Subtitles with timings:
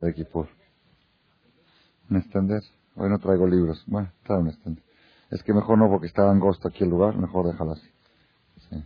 [0.00, 0.48] de Kipur.
[2.10, 2.62] ¿Un extender?
[2.96, 3.82] Hoy no traigo libros.
[3.86, 4.82] Bueno, trae un extender.
[5.30, 7.88] Es que mejor no porque está angosto aquí el lugar, mejor déjalo así.
[8.70, 8.84] Sí.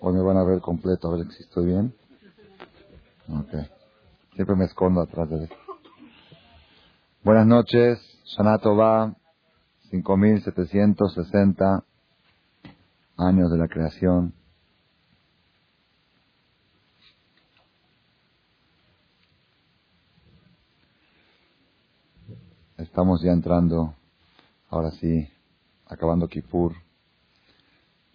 [0.00, 1.94] Hoy me van a ver completo, a ver si estoy bien.
[3.28, 3.54] Ok.
[4.34, 5.50] Siempre me escondo atrás de él.
[7.22, 9.14] Buenas noches, Shanato va
[9.90, 11.84] 5760
[13.16, 14.34] años de la creación.
[22.96, 23.94] Estamos ya entrando,
[24.70, 25.28] ahora sí,
[25.86, 26.72] acabando Kippur.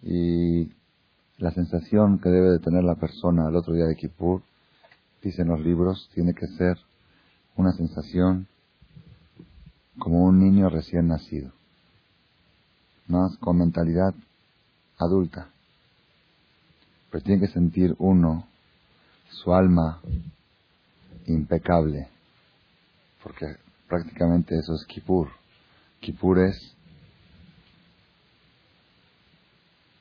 [0.02, 0.72] Y
[1.38, 4.42] la sensación que debe de tener la persona el otro día de Kippur,
[5.22, 6.76] dicen los libros, tiene que ser
[7.54, 8.48] una sensación
[10.00, 11.52] como un niño recién nacido,
[13.06, 14.12] más con mentalidad
[14.98, 15.48] adulta.
[17.08, 18.48] Pero tiene que sentir uno
[19.30, 20.00] su alma
[21.26, 22.08] impecable,
[23.22, 23.62] porque
[23.92, 25.28] prácticamente eso es Kippur.
[26.00, 26.74] Kippur es,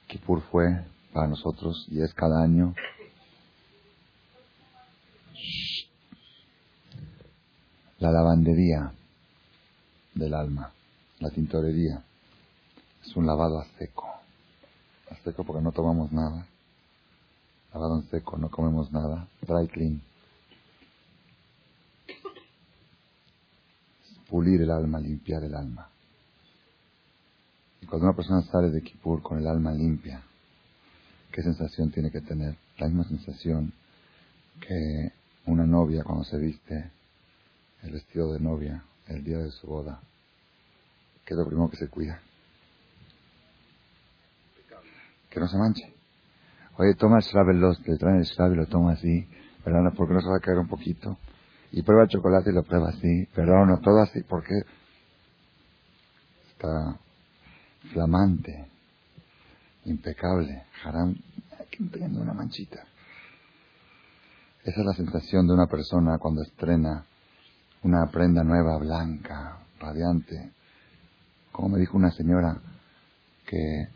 [0.07, 2.73] Kippur fue para nosotros y es cada año
[7.99, 8.93] la lavandería
[10.13, 10.71] del alma,
[11.19, 12.01] la tintorería.
[13.05, 14.07] Es un lavado a seco.
[15.09, 16.47] A seco porque no tomamos nada.
[17.73, 19.27] Lavado en seco, no comemos nada.
[19.41, 20.10] Dry clean.
[24.31, 25.89] Pulir el alma, limpiar el alma.
[27.81, 30.23] Y cuando una persona sale de Kippur con el alma limpia,
[31.33, 32.55] ¿qué sensación tiene que tener?
[32.77, 33.73] La misma sensación
[34.61, 35.11] que
[35.47, 36.91] una novia cuando se viste
[37.83, 39.99] el vestido de novia el día de su boda,
[41.25, 42.21] que es lo primero que se cuida.
[45.29, 45.93] Que no se manche.
[46.77, 49.27] Oye, toma el Shravel, le traen el Shravel, lo toma así,
[49.65, 49.91] ¿verdad?
[49.93, 51.17] Porque no se va a caer un poquito.
[51.71, 54.53] Y prueba el chocolate y lo prueba así, pero no, todo así, porque
[56.51, 56.97] está
[57.93, 58.67] flamante,
[59.85, 61.15] impecable, haram,
[61.59, 62.83] aquí una manchita.
[64.63, 67.05] Esa es la sensación de una persona cuando estrena
[67.83, 70.51] una prenda nueva, blanca, radiante.
[71.51, 72.57] Como me dijo una señora
[73.47, 73.87] que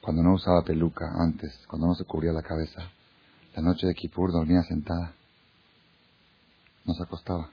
[0.00, 2.82] cuando no usaba peluca antes, cuando no se cubría la cabeza,
[3.54, 5.12] la noche de Kippur dormía sentada.
[6.86, 7.50] No se acostaba.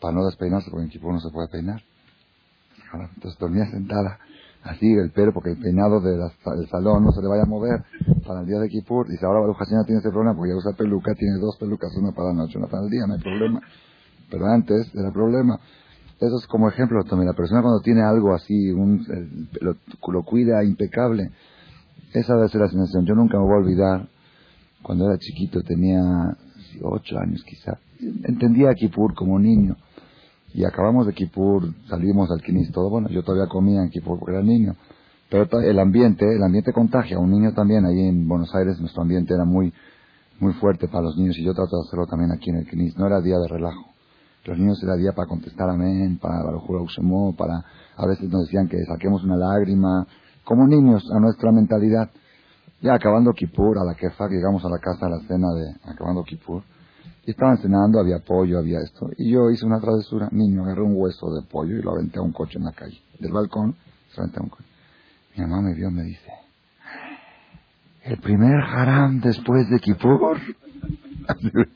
[0.00, 1.82] Para no despeinarse, porque en Kippur no se puede peinar.
[2.92, 4.18] Entonces dormía sentada,
[4.62, 7.84] así el pelo, porque el peinado del salón no se le vaya a mover
[8.26, 9.08] para el día de Kippur.
[9.08, 12.12] Dice, ahora Baruch no tiene ese problema porque ya usa peluca, tiene dos pelucas, una
[12.12, 13.60] para la noche, una para el día, no hay problema
[14.30, 15.58] pero antes era problema.
[16.20, 17.24] Eso es como ejemplo, Tommy.
[17.24, 19.06] La persona cuando tiene algo así, un,
[19.60, 19.76] lo,
[20.12, 21.30] lo, cuida impecable,
[22.12, 23.06] esa debe ser la sensación.
[23.06, 24.08] Yo nunca me voy a olvidar,
[24.82, 26.02] cuando era chiquito, tenía
[26.82, 27.78] ocho años quizá,
[28.24, 29.76] entendía a Kipur como niño.
[30.54, 34.34] Y acabamos de Kipur, salimos al Kinis, todo bueno, yo todavía comía en Kipur porque
[34.34, 34.74] era niño.
[35.30, 37.18] Pero el ambiente, el ambiente contagia.
[37.18, 39.72] Un niño también, ahí en Buenos Aires, nuestro ambiente era muy,
[40.40, 42.96] muy fuerte para los niños y yo trato de hacerlo también aquí en el Kinis.
[42.96, 43.88] No era día de relajo.
[44.44, 46.42] Los niños era día para contestar amén, para
[47.36, 47.64] para,
[47.96, 50.06] a veces nos decían que saquemos una lágrima,
[50.44, 52.08] como niños, a nuestra mentalidad.
[52.80, 56.22] Ya acabando Kippur, a la quefa, llegamos a la casa a la cena de acabando
[56.22, 56.62] Kippur,
[57.26, 60.94] y estaban cenando, había pollo, había esto, y yo hice una travesura, niño, agarré un
[60.94, 63.74] hueso de pollo y lo aventé a un coche en la calle, del balcón,
[64.12, 64.68] se aventé a un coche.
[65.36, 66.32] Mi mamá me vio y me dice,
[68.04, 70.38] el primer haram después de Kippur,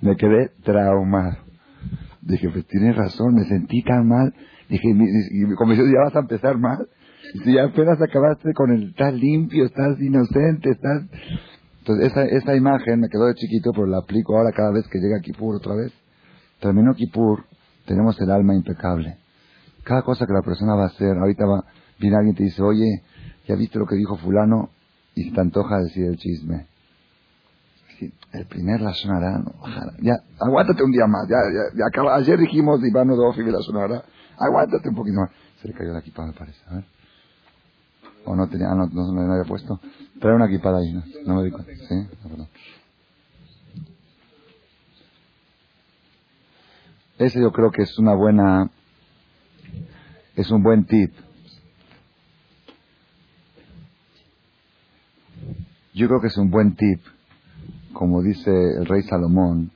[0.00, 1.38] me quedé traumado.
[2.20, 4.34] Dije, pues tienes razón, me sentí tan mal.
[4.68, 6.86] Dije, y me convenció, ya vas a empezar mal.
[7.34, 11.02] Y ya apenas acabaste con el, estás limpio, estás inocente, estás...
[11.80, 14.98] Entonces, esa, esa imagen me quedó de chiquito, pero la aplico ahora cada vez que
[14.98, 15.92] llega Kipur otra vez.
[16.60, 17.44] Terminó Kipur,
[17.86, 19.16] tenemos el alma impecable.
[19.84, 21.64] Cada cosa que la persona va a hacer, ahorita va,
[21.98, 23.02] viene alguien y te dice, oye,
[23.46, 24.70] ¿ya viste lo que dijo fulano?
[25.14, 26.66] Y te antoja decir el chisme
[28.32, 29.42] el primer la sonará,
[30.00, 31.36] ya, aguántate un día más, ya,
[31.74, 34.04] ya, acaba, ayer dijimos Ivano Dofi la sonará,
[34.38, 35.30] aguántate un poquito más.
[35.60, 36.84] Se le cayó la equipada, me parece, a ver.
[38.28, 39.80] O no tenía, ah, no, no, no, había puesto.
[40.20, 41.02] Trae una equipada ahí, ¿no?
[41.24, 42.48] No me digo, sí, perdón.
[47.18, 48.70] Ese yo creo que es una buena,
[50.36, 51.12] es un buen tip.
[55.94, 57.00] Yo creo que es un buen tip
[57.98, 59.72] como dice el rey Salomón,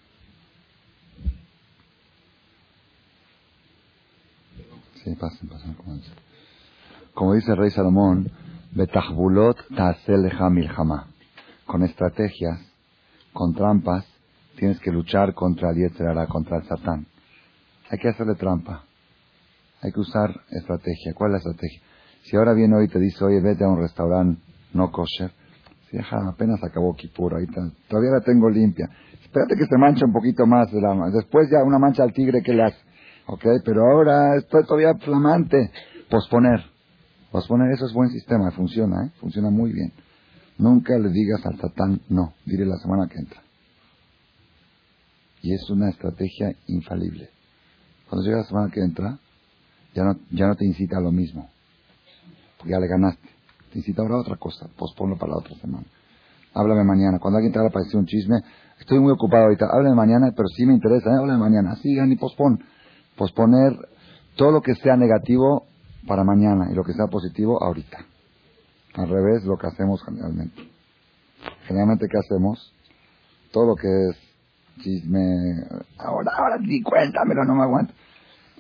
[5.03, 5.77] sí, pasen, pasen,
[7.15, 8.31] como dice el rey Salomón,
[8.73, 9.59] Betahbulot
[10.51, 11.09] milhama,
[11.67, 12.59] con estrategias,
[13.33, 14.07] con trampas,
[14.57, 17.07] tienes que luchar contra el contra el Satán.
[17.91, 18.85] Hay que hacerle trampa.
[19.83, 21.13] Hay que usar estrategia.
[21.15, 21.81] ¿Cuál es la estrategia?
[22.23, 24.41] Si ahora viene hoy y te dice, oye, vete a un restaurante
[24.73, 25.31] no kosher,
[25.91, 28.89] si apenas acabó Kipur, ahorita, todavía la tengo limpia.
[29.23, 32.43] Espérate que se manche un poquito más de la Después ya una mancha al tigre
[32.43, 32.79] que hace.
[33.27, 35.71] Ok, pero ahora estoy todavía flamante.
[36.09, 36.72] Posponer.
[37.33, 39.11] Posponer, eso es buen sistema, funciona, ¿eh?
[39.19, 39.91] Funciona muy bien.
[40.59, 43.41] Nunca le digas al satán no, dile la semana que entra.
[45.41, 47.31] Y es una estrategia infalible.
[48.09, 49.19] Cuando llega la semana que entra,
[49.95, 51.49] ya no, ya no te incita a lo mismo.
[52.59, 53.29] Porque ya le ganaste.
[53.73, 54.69] Te incita ahora a otra cosa.
[54.77, 55.87] Posponlo para la otra semana.
[56.53, 57.19] Háblame mañana.
[57.19, 58.37] Cuando alguien te haga parecer un chisme,
[58.79, 59.67] estoy muy ocupado ahorita.
[59.73, 61.11] Háblame mañana, pero sí me interesa.
[61.11, 61.17] ¿eh?
[61.19, 61.77] Háblame mañana.
[61.77, 62.63] Sigan y pospon.
[63.17, 63.73] Posponer
[64.37, 65.72] todo lo que sea negativo
[66.07, 67.99] para mañana y lo que sea positivo ahorita.
[68.95, 70.69] Al revés, lo que hacemos generalmente.
[71.67, 72.75] Generalmente, ¿qué hacemos?
[73.53, 74.17] Todo lo que es
[74.83, 75.65] chisme,
[75.99, 77.93] ahora, ahora di cuéntamelo, no me aguanto.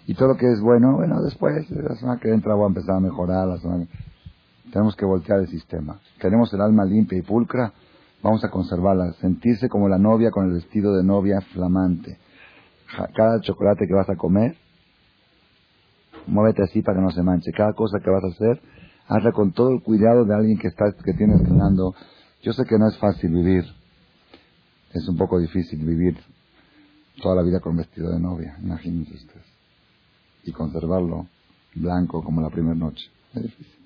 [0.06, 2.96] Y todo lo que es bueno, bueno, después, la semana que entra voy a empezar
[2.96, 3.46] a mejorar.
[3.46, 3.86] La semana...
[4.72, 6.00] Tenemos que voltear el sistema.
[6.18, 7.72] Queremos el alma limpia y pulcra,
[8.22, 9.12] vamos a conservarla.
[9.20, 12.18] Sentirse como la novia con el vestido de novia flamante.
[13.14, 14.56] Cada chocolate que vas a comer,
[16.26, 17.52] muévete así para que no se manche.
[17.52, 18.60] Cada cosa que vas a hacer,
[19.08, 21.94] hazla con todo el cuidado de alguien que está, que tiene estrenando.
[22.42, 23.64] Yo sé que no es fácil vivir.
[24.92, 26.18] Es un poco difícil vivir
[27.22, 29.46] toda la vida con vestido de novia, imagínense ustedes.
[30.44, 31.26] Y conservarlo
[31.74, 33.08] blanco como la primera noche.
[33.34, 33.82] Es difícil.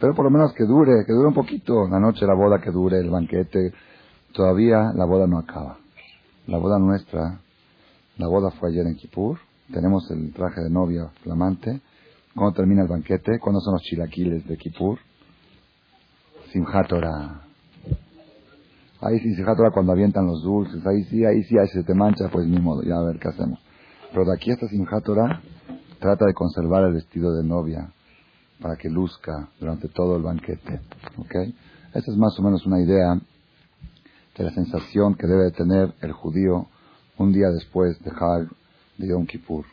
[0.00, 1.86] Pero por lo menos que dure, que dure un poquito.
[1.88, 3.72] La noche, la boda, que dure, el banquete.
[4.32, 5.78] Todavía la boda no acaba.
[6.46, 7.40] La boda nuestra,
[8.16, 9.38] la boda fue ayer en Kippur.
[9.72, 11.80] Tenemos el traje de novia flamante.
[12.34, 13.38] ¿Cuándo termina el banquete?
[13.38, 14.98] ¿Cuándo son los chilaquiles de Kippur?
[16.52, 16.92] Simchat
[19.00, 20.84] Ahí sí, Simchat cuando avientan los dulces.
[20.86, 23.28] Ahí sí, ahí sí, ahí se te mancha, pues ni modo, ya a ver qué
[23.28, 23.60] hacemos.
[24.10, 25.04] Pero de aquí hasta Simchat
[26.00, 27.92] trata de conservar el vestido de novia
[28.60, 30.80] para que luzca durante todo el banquete.
[31.18, 31.34] ¿Ok?
[31.94, 33.20] Esa es más o menos una idea
[34.36, 36.66] de la sensación que debe tener el judío
[37.18, 38.48] un día después de Hag
[39.00, 39.64] de Yom Kippur.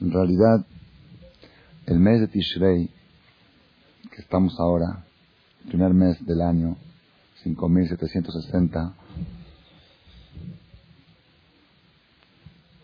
[0.00, 0.64] En realidad,
[1.86, 2.88] el mes de Tishrei,
[4.10, 5.04] que estamos ahora,
[5.66, 6.76] primer mes del año,
[7.42, 8.94] 5760,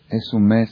[0.09, 0.69] es un mes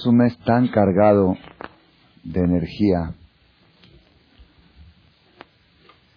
[0.00, 1.36] es un mes tan cargado
[2.24, 3.12] de energía.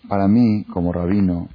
[0.07, 1.49] Para mí, como rabino,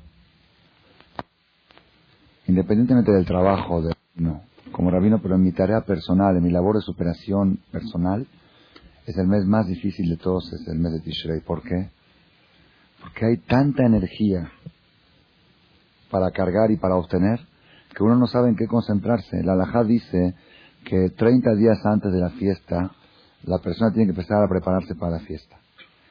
[2.46, 4.42] independientemente del trabajo de no,
[4.72, 8.26] como rabino, pero en mi tarea personal, en mi labor de superación personal,
[9.06, 11.40] es el mes más difícil de todos, es el mes de Tishrei.
[11.40, 11.88] ¿Por qué?
[13.00, 14.52] Porque hay tanta energía
[16.10, 17.40] para cargar y para obtener
[17.96, 19.42] que uno no sabe en qué concentrarse.
[19.42, 20.34] La alajá dice
[20.84, 22.92] que 30 días antes de la fiesta
[23.44, 25.56] la persona tiene que empezar a prepararse para la fiesta.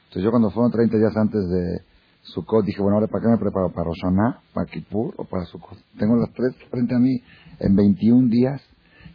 [0.06, 1.82] Entonces yo cuando fueron 30 días antes de
[2.22, 3.72] Sukkot dije, bueno, ahora ¿para qué me preparo?
[3.72, 4.42] ¿Para Roshaná?
[4.54, 5.14] ¿Para Kippur?
[5.18, 5.78] ¿O para Sukkot?
[5.98, 7.22] Tengo las tres frente a mí
[7.60, 8.62] en 21 días.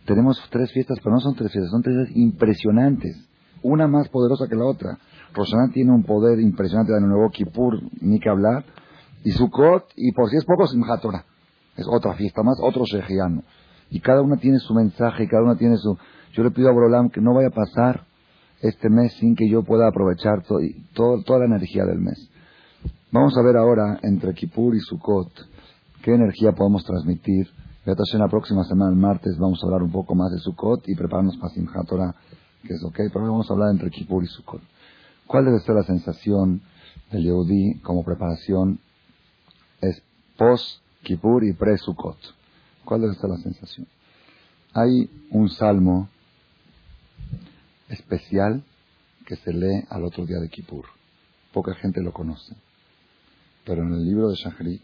[0.06, 3.16] Tenemos tres fiestas, pero no son tres fiestas, son tres fiestas impresionantes.
[3.62, 4.98] Una más poderosa que la otra.
[5.32, 8.64] Roshaná tiene un poder impresionante de nuevo Kippur, ni que hablar.
[9.24, 11.04] Y Sukkot, y por si es poco, Simchat.
[11.76, 13.42] Es otra fiesta más, otro Shejiano.
[13.92, 15.98] Y cada una tiene su mensaje, cada una tiene su...
[16.32, 18.06] Yo le pido a Borolam que no vaya a pasar
[18.62, 22.30] este mes sin que yo pueda aprovechar toda la energía del mes.
[23.10, 25.28] Vamos a ver ahora, entre Kippur y Sukkot,
[26.02, 27.50] qué energía podemos transmitir.
[27.84, 30.94] en la próxima semana, el martes, vamos a hablar un poco más de Sukkot y
[30.94, 32.14] prepararnos para Simchat Torah,
[32.66, 34.62] que es ok, pero vamos a hablar entre Kippur y Sukkot.
[35.26, 36.62] ¿Cuál debe ser la sensación
[37.10, 38.78] del Yehudi como preparación?
[39.82, 40.02] Es
[40.38, 42.41] post-Kippur y pre-Sukkot.
[42.84, 43.86] ¿Cuál debe ser la sensación?
[44.74, 46.08] Hay un salmo
[47.88, 48.62] especial
[49.26, 50.86] que se lee al otro día de Kippur.
[51.52, 52.54] Poca gente lo conoce.
[53.64, 54.82] Pero en el libro de Shachrit,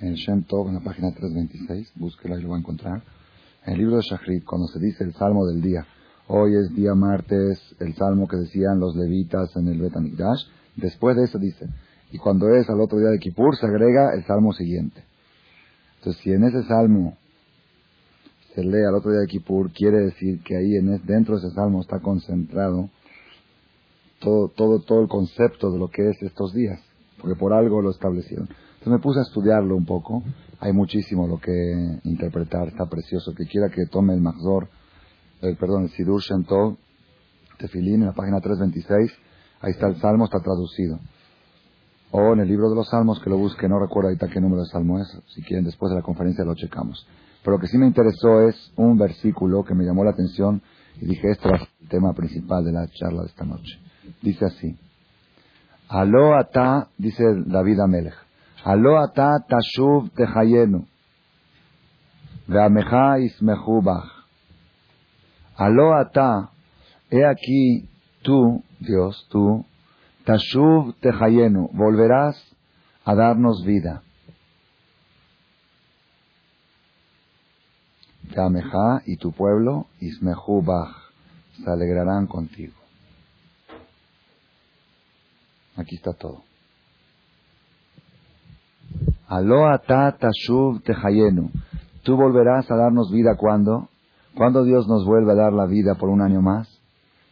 [0.00, 3.02] en el Shem Tov, en la página 326, búsquela y lo va a encontrar.
[3.64, 5.86] En el libro de Shachrit, cuando se dice el salmo del día,
[6.32, 10.44] Hoy es día martes, el salmo que decían los levitas en el Betamikdash.
[10.76, 11.66] Después de eso dice,
[12.12, 15.02] y cuando es al otro día de Kippur se agrega el salmo siguiente.
[15.98, 17.18] Entonces, si en ese salmo
[18.54, 21.54] se lee al otro día de Kippur, quiere decir que ahí en dentro de ese
[21.54, 22.90] salmo está concentrado
[24.20, 26.80] todo, todo, todo el concepto de lo que es estos días,
[27.20, 28.48] porque por algo lo establecieron.
[28.80, 30.22] Entonces me puse a estudiarlo un poco.
[30.58, 33.34] Hay muchísimo lo que interpretar, está precioso.
[33.34, 34.68] Que quiera que tome el Mahzor,
[35.42, 36.76] el, perdón, el Sidur Shem Tov,
[37.58, 39.12] Tefilín, en la página 326,
[39.60, 40.98] ahí está el Salmo, está traducido.
[42.10, 44.62] O en el libro de los Salmos, que lo busque, no recuerdo ahorita qué número
[44.62, 47.06] de Salmo es, si quieren después de la conferencia lo checamos.
[47.42, 50.62] Pero lo que sí me interesó es un versículo que me llamó la atención
[51.00, 53.78] y dije, este es el tema principal de la charla de esta noche.
[54.22, 54.76] Dice así.
[55.88, 58.14] Aló ata, dice David Amelech,
[58.64, 60.86] aló ata tashuv tehayenu,
[62.46, 64.06] veameja ismehu bach.
[65.56, 66.50] Aló ata,
[67.10, 67.88] he aquí
[68.22, 69.64] tú, Dios, tú,
[70.24, 72.36] tashuv tehayenu, volverás
[73.04, 74.02] a darnos vida.
[78.34, 80.64] Veameja y tu pueblo, ismehu
[81.64, 82.74] se alegrarán contigo.
[85.76, 86.42] Aquí está todo.
[89.28, 89.78] Aloha
[90.18, 91.50] tashuv tehayenu.
[92.02, 93.88] Tú volverás a darnos vida cuando?
[94.34, 96.68] ¿Cuándo Dios nos vuelve a dar la vida por un año más?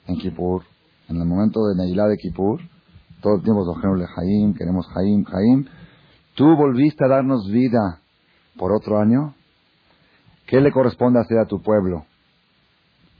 [0.06, 0.62] En Kippur.
[1.08, 2.60] En el momento de Neilá de Kippur.
[3.20, 5.66] Todo el tiempo de Jaim, queremos Jaim, Jaim.
[6.34, 8.00] Tú volviste a darnos vida
[8.56, 9.34] por otro año.
[10.48, 12.06] ¿Qué le corresponde hacer a tu pueblo?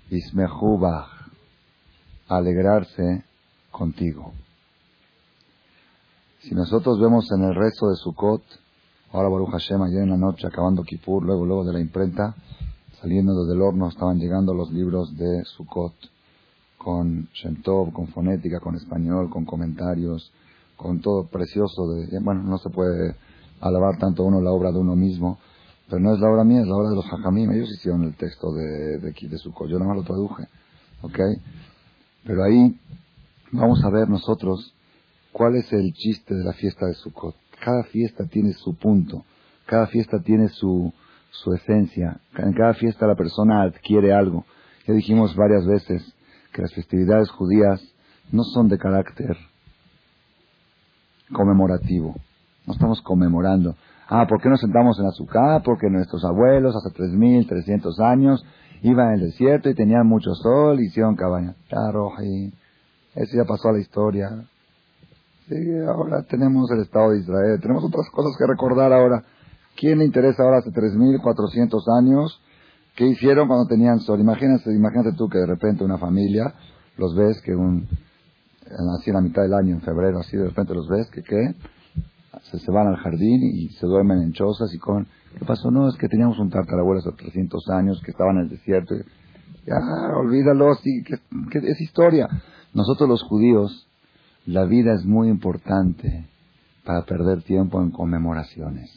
[0.09, 1.29] Ismehubach.
[2.27, 3.23] Alegrarse
[3.71, 4.33] contigo.
[6.41, 8.43] Si nosotros vemos en el resto de Sukkot,
[9.13, 12.35] ahora Baruch Hashem, ayer en la noche, acabando Kippur, luego, luego de la imprenta,
[12.99, 15.93] saliendo desde el horno, estaban llegando los libros de Sukkot,
[16.79, 20.33] con Shentov, con fonética, con español, con comentarios,
[20.79, 21.89] con todo precioso.
[21.89, 23.17] De, bueno, no se puede
[23.61, 25.39] alabar tanto uno la obra de uno mismo,
[25.89, 27.51] pero no es la obra mía, es la obra de los Hajamim.
[27.51, 30.45] Ellos hicieron el texto de, de, de Sukkot, yo nada más lo traduje.
[31.03, 31.19] ¿Ok?
[32.25, 32.79] Pero ahí
[33.53, 34.75] vamos a ver nosotros
[35.33, 37.37] ¿Cuál es el chiste de la fiesta de Sukkot?
[37.61, 39.25] Cada fiesta tiene su punto,
[39.67, 40.93] cada fiesta tiene su,
[41.31, 44.45] su esencia, en cada fiesta la persona adquiere algo.
[44.87, 46.03] Ya dijimos varias veces
[46.53, 47.81] que las festividades judías
[48.33, 49.37] no son de carácter
[51.33, 52.17] conmemorativo,
[52.67, 53.77] no estamos conmemorando.
[54.11, 55.63] Ah, ¿por qué nos sentamos en azúcar?
[55.63, 58.43] Porque nuestros abuelos hace 3.300 años
[58.83, 61.57] iban el desierto y tenían mucho sol, hicieron cabañas.
[61.69, 62.13] Claro,
[63.15, 64.31] eso ya pasó a la historia.
[65.47, 65.55] Sí,
[65.87, 69.25] ahora tenemos el Estado de Israel, tenemos otras cosas que recordar ahora.
[69.77, 72.41] ¿Quién le interesa ahora hace 3.400 años?
[72.97, 74.21] ¿Qué hicieron cuando tenían sol?
[74.21, 76.55] Imagínate, imagínate tú que de repente una familia,
[76.97, 77.87] los ves que un,
[78.99, 81.55] así en la mitad del año, en febrero, así de repente los ves que qué,
[82.43, 85.07] se, van al jardín y se duermen en chozas y con,
[85.39, 85.71] ¿qué pasó?
[85.71, 88.95] No, es que teníamos un tartarabuelo hace 300 años que estaba en el desierto.
[89.67, 89.77] ya,
[90.17, 92.29] olvídalo, sí, que es historia.
[92.75, 93.87] Nosotros los judíos,
[94.47, 96.27] la vida es muy importante
[96.85, 98.91] para perder tiempo en conmemoraciones.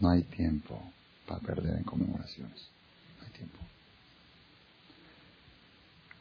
[0.00, 0.80] No hay tiempo
[1.26, 2.70] para perder en conmemoraciones.
[3.18, 3.58] No hay tiempo.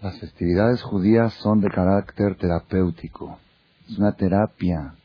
[0.02, 3.38] Las festividades judías son de carácter terapéutico.
[3.88, 4.96] Es una terapia.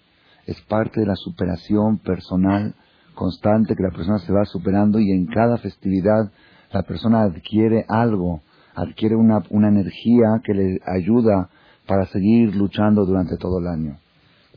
[0.49, 2.75] Es parte de la superación personal
[3.15, 6.33] constante que la persona se va superando y en cada festividad
[6.73, 8.41] la persona adquiere algo,
[8.75, 11.51] adquiere una, una energía que le ayuda
[11.87, 13.99] para seguir luchando durante todo el año.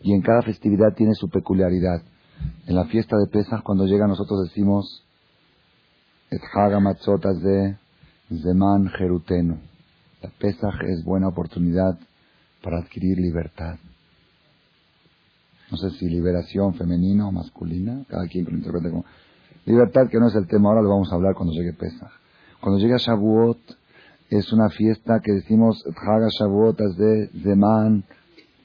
[0.02, 2.02] Y en cada festividad tiene su peculiaridad.
[2.68, 5.06] En la fiesta de Pesach, cuando llega, nosotros decimos,
[6.30, 6.42] Et
[6.80, 7.76] Machotas de
[8.30, 9.58] Zeman Jerutenu.
[10.22, 12.00] La Pesach es buena oportunidad
[12.64, 13.76] para adquirir libertad.
[15.72, 19.06] No sé si liberación femenina o masculina, cada quien lo interprete como.
[19.66, 22.12] Libertad, que no es el tema, ahora lo vamos a hablar cuando llegue Pesach.
[22.60, 23.60] Cuando llega Shavuot,
[24.30, 28.04] es una fiesta que decimos Haga Shavuotas de Zeman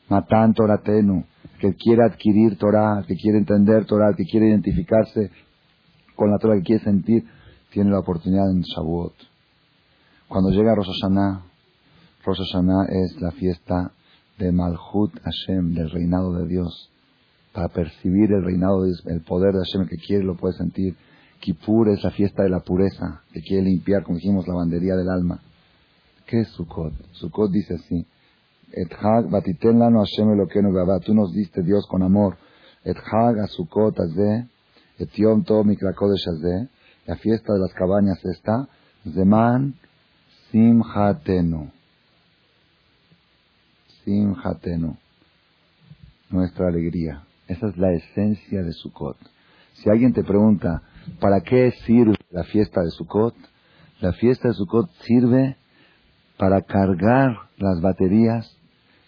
[0.08, 1.24] Matan Toratenu,
[1.60, 5.30] que quiere adquirir Torah, que quiere entender Torah, que quiere identificarse
[6.14, 7.24] con la Torah, que quiere sentir,
[7.70, 9.14] tiene la oportunidad en Shavuot.
[10.28, 11.42] Cuando llega Rosh Hashanah,
[12.24, 13.92] Rosh Hashanah es la fiesta
[14.38, 16.90] de Malhut Hashem, del reinado de Dios.
[17.56, 20.94] Para percibir el reinado, el poder de Hashem, que quiere lo puede sentir.
[21.40, 25.08] Kippur es la fiesta de la pureza, que quiere limpiar, como dijimos, la bandería del
[25.08, 25.40] alma.
[26.26, 26.92] ¿Qué es Sukkot?
[27.12, 28.06] Sukkot dice así.
[28.72, 30.70] Et hag batiten lanu Hashem Elokeinu
[31.00, 32.36] Tú nos diste Dios con amor.
[32.84, 34.44] Et hag a Sukkot azeh.
[34.98, 36.68] Et yom tov mikrakodesh azeh.
[37.06, 38.68] La fiesta de las cabañas está.
[39.14, 39.76] Zeman
[40.50, 41.70] simhatenu.
[44.04, 44.94] Simhatenu.
[46.28, 47.22] Nuestra alegría.
[47.46, 49.16] Esa es la esencia de Sukkot.
[49.74, 50.82] Si alguien te pregunta,
[51.20, 53.34] ¿para qué sirve la fiesta de Sukkot?
[54.00, 55.56] La fiesta de Sukkot sirve
[56.36, 58.56] para cargar las baterías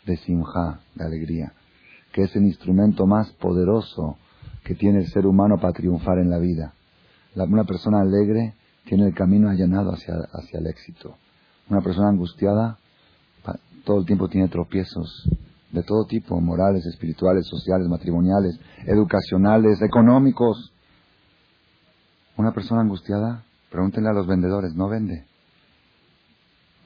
[0.07, 1.52] de simja, de alegría,
[2.12, 4.16] que es el instrumento más poderoso
[4.64, 6.75] que tiene el ser humano para triunfar en la vida.
[7.35, 8.54] una persona alegre
[8.85, 11.16] tiene el camino allanado hacia, hacia el éxito.
[11.68, 12.78] Una persona angustiada
[13.85, 15.26] todo el tiempo tiene tropiezos
[15.73, 20.73] de todo tipo, morales, espirituales, sociales, matrimoniales, educacionales, económicos.
[22.37, 25.27] Una persona angustiada, pregúntenle a los vendedores, no vende.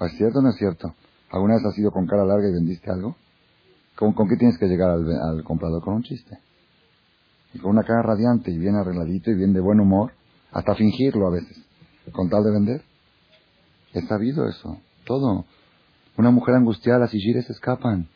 [0.00, 0.94] ¿Es cierto o no es cierto?
[1.30, 3.16] ¿Alguna vez has ido con cara larga y vendiste algo?
[3.94, 5.82] ¿Con, qué tienes que llegar al, comprador?
[5.82, 6.38] Con un chiste.
[7.54, 10.12] Y con una cara radiante y bien arregladito y bien de buen humor,
[10.50, 11.56] hasta fingirlo a veces,
[12.12, 12.82] con tal de vender.
[13.92, 15.44] He sabido eso, todo.
[16.16, 18.08] Una mujer angustiada, las sigires escapan.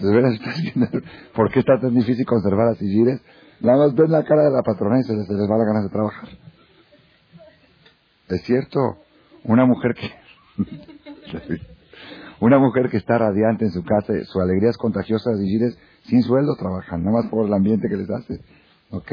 [0.00, 0.38] ¿De veras
[1.34, 3.20] por qué está tan difícil conservar las sigires?
[3.60, 5.90] Nada más ven la cara de la patrona y se les, va la ganas de
[5.90, 6.28] trabajar.
[8.28, 8.78] Es cierto,
[9.44, 10.10] una mujer que
[12.40, 16.56] Una mujer que está radiante en su casa, su alegría es contagiosa, de sin sueldo
[16.58, 18.40] trabajan, nada más por el ambiente que les hace.
[18.90, 19.12] ¿Ok?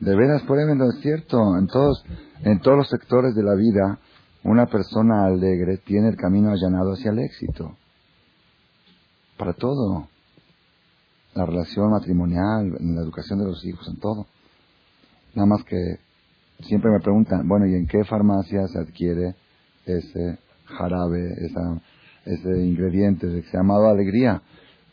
[0.00, 2.04] De veras, no es cierto, en todos,
[2.42, 4.00] en todos los sectores de la vida,
[4.42, 7.76] una persona alegre tiene el camino allanado hacia el éxito.
[9.38, 10.08] Para todo.
[11.34, 14.26] La relación matrimonial, en la educación de los hijos, en todo.
[15.34, 15.98] Nada más que
[16.60, 19.34] siempre me preguntan, bueno, ¿y en qué farmacia se adquiere
[19.84, 21.80] ese jarabe, esa,
[22.24, 24.42] ese ingrediente ha llamado alegría.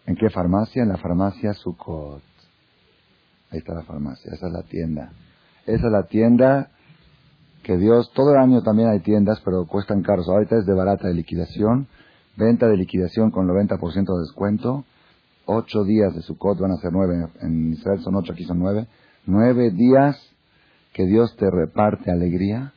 [0.06, 0.84] ¿En qué farmacia?
[0.84, 2.24] En la farmacia Sukkot.
[3.52, 5.12] Ahí está la farmacia, esa es la tienda.
[5.66, 6.72] Esa es la tienda
[7.64, 10.28] que Dios, todo el año también hay tiendas, pero cuestan caros.
[10.28, 11.88] Ahorita es de barata de liquidación,
[12.36, 14.86] venta de liquidación con 90% de descuento.
[15.46, 18.88] Ocho días de Sukkot van a ser nueve, en Israel son ocho, aquí son nueve.
[19.26, 20.18] Nueve días
[20.94, 22.74] que Dios te reparte alegría,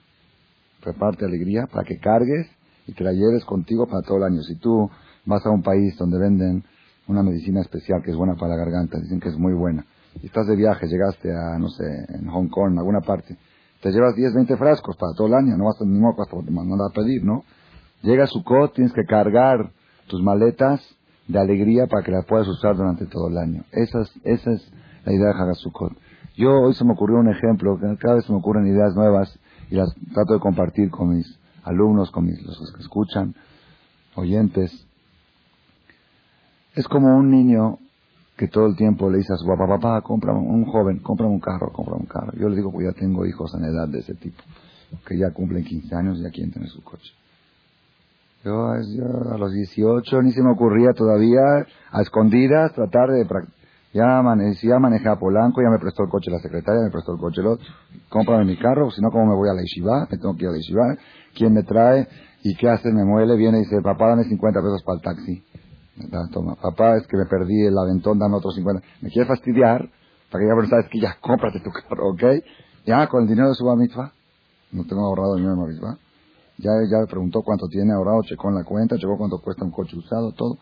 [0.83, 2.49] reparte alegría para que cargues
[2.87, 4.43] y te la lleves contigo para todo el año.
[4.43, 4.91] Si tú
[5.27, 6.65] vas a un país donde venden
[7.07, 9.85] una medicina especial que es buena para la garganta, dicen que es muy buena,
[10.23, 13.37] y estás de viaje, llegaste a, no sé, en Hong Kong, en alguna parte,
[13.83, 16.51] te llevas 10, 20 frascos para todo el año, no vas a ni modo para
[16.51, 17.45] mandar a pedir, ¿no?
[18.03, 19.71] Llega a Sukkot, tienes que cargar
[20.07, 20.81] tus maletas
[21.29, 23.65] de alegría para que las puedas usar durante todo el año.
[23.73, 24.73] Esa es, esa es
[25.05, 25.93] la idea de Hagasukot.
[26.37, 29.39] Yo hoy se me ocurrió un ejemplo, cada vez se me ocurren ideas nuevas
[29.71, 33.35] y las trato de compartir con mis alumnos, con mis, los que escuchan,
[34.17, 34.87] oyentes.
[36.75, 37.79] Es como un niño
[38.37, 41.39] que todo el tiempo le dice a su papá, papá, compra un joven, compra un
[41.39, 42.33] carro, compra un carro.
[42.37, 44.43] Yo le digo, pues ya tengo hijos en edad de ese tipo,
[45.07, 47.13] que ya cumplen 15 años y ya quieren tener su coche.
[48.45, 51.41] Yo, a los 18 ni se me ocurría todavía
[51.91, 53.27] a escondidas tratar de
[53.95, 54.21] ya,
[54.61, 57.41] ya manejé a Polanco, ya me prestó el coche la secretaria, me prestó el coche
[57.41, 57.65] el otro.
[58.09, 60.09] Cómprame mi carro, si no, ¿cómo me voy a la Ishiva?
[60.11, 60.97] Me tengo que ir a la Ishiva.
[61.33, 62.09] ¿Quién me trae?
[62.43, 62.93] ¿Y qué hace?
[62.93, 65.45] Me muele, viene y dice, papá, dame 50 pesos para el taxi.
[66.33, 68.85] Toma, papá, es que me perdí el aventón, dame otros 50.
[69.01, 69.89] Me quiere fastidiar
[70.31, 72.23] para que ya sabes que ya cómprate tu carro, ¿ok?
[72.85, 74.13] Ya, con el dinero de su mitzvah.
[74.73, 75.99] No tengo ahorrado el dinero de mitzvah.
[76.59, 79.97] Ya, ya preguntó cuánto tiene ahorrado, checó en la cuenta, checó cuánto cuesta un coche
[79.97, 80.59] usado, todo.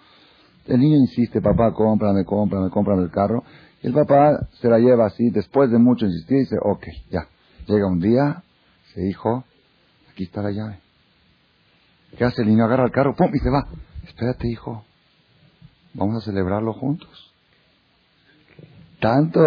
[0.66, 3.42] El niño insiste, papá, cómprame, cómprame, cómprame el carro.
[3.82, 7.26] Y el papá se la lleva así, después de mucho insistir, dice, ok, ya.
[7.66, 8.42] Llega un día,
[8.86, 9.44] dice, hijo,
[10.10, 10.80] aquí está la llave.
[12.16, 12.64] ¿Qué hace el niño?
[12.64, 13.66] Agarra el carro, pum, y se va.
[14.06, 14.84] Espérate, hijo,
[15.94, 17.32] vamos a celebrarlo juntos.
[19.00, 19.40] Tanto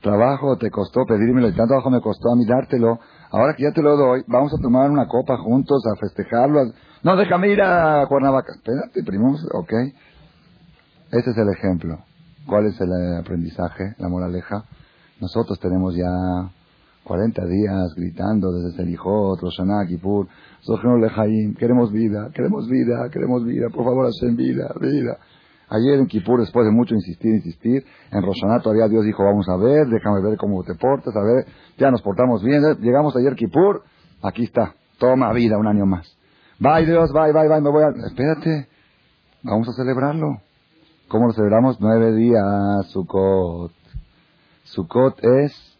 [0.00, 3.00] trabajo te costó pedírmelo y tanto trabajo me costó a mí dártelo.
[3.32, 6.60] Ahora que ya te lo doy, vamos a tomar una copa juntos, a festejarlo.
[7.02, 8.52] No, déjame ir a Cuernavaca.
[8.54, 9.72] Espérate, primo, ok.
[11.10, 11.98] Ese es el ejemplo.
[12.46, 14.64] ¿Cuál es el aprendizaje, la moraleja?
[15.18, 16.50] Nosotros tenemos ya
[17.04, 20.28] 40 días gritando desde Selijot, Roshaná, Kippur,
[21.00, 25.18] Lejaim, queremos vida, queremos vida, queremos vida, por favor, hacen vida, vida.
[25.74, 29.56] Ayer en Kippur, después de mucho insistir, insistir, en Roshaná todavía Dios dijo, vamos a
[29.56, 31.46] ver, déjame ver cómo te portas, a ver,
[31.78, 33.82] ya nos portamos bien, llegamos ayer Kippur,
[34.22, 36.14] aquí está, toma vida un año más.
[36.58, 37.88] Bye Dios, bye, bye, bye, me voy a...
[38.06, 38.68] Espérate,
[39.42, 40.42] vamos a celebrarlo.
[41.08, 41.80] ¿Cómo lo celebramos?
[41.80, 43.72] Nueve días, Sukkot.
[44.64, 45.78] Sukkot es,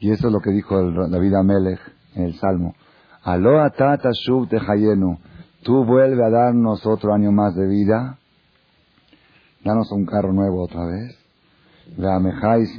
[0.00, 1.80] y eso es lo que dijo el, David Amelech
[2.16, 2.74] en el Salmo,
[3.22, 4.48] Aloha tata shub.
[5.62, 8.18] Tú vuelve a darnos otro año más de vida.
[9.64, 11.18] Danos un carro nuevo otra vez.
[11.96, 12.78] Veamejáis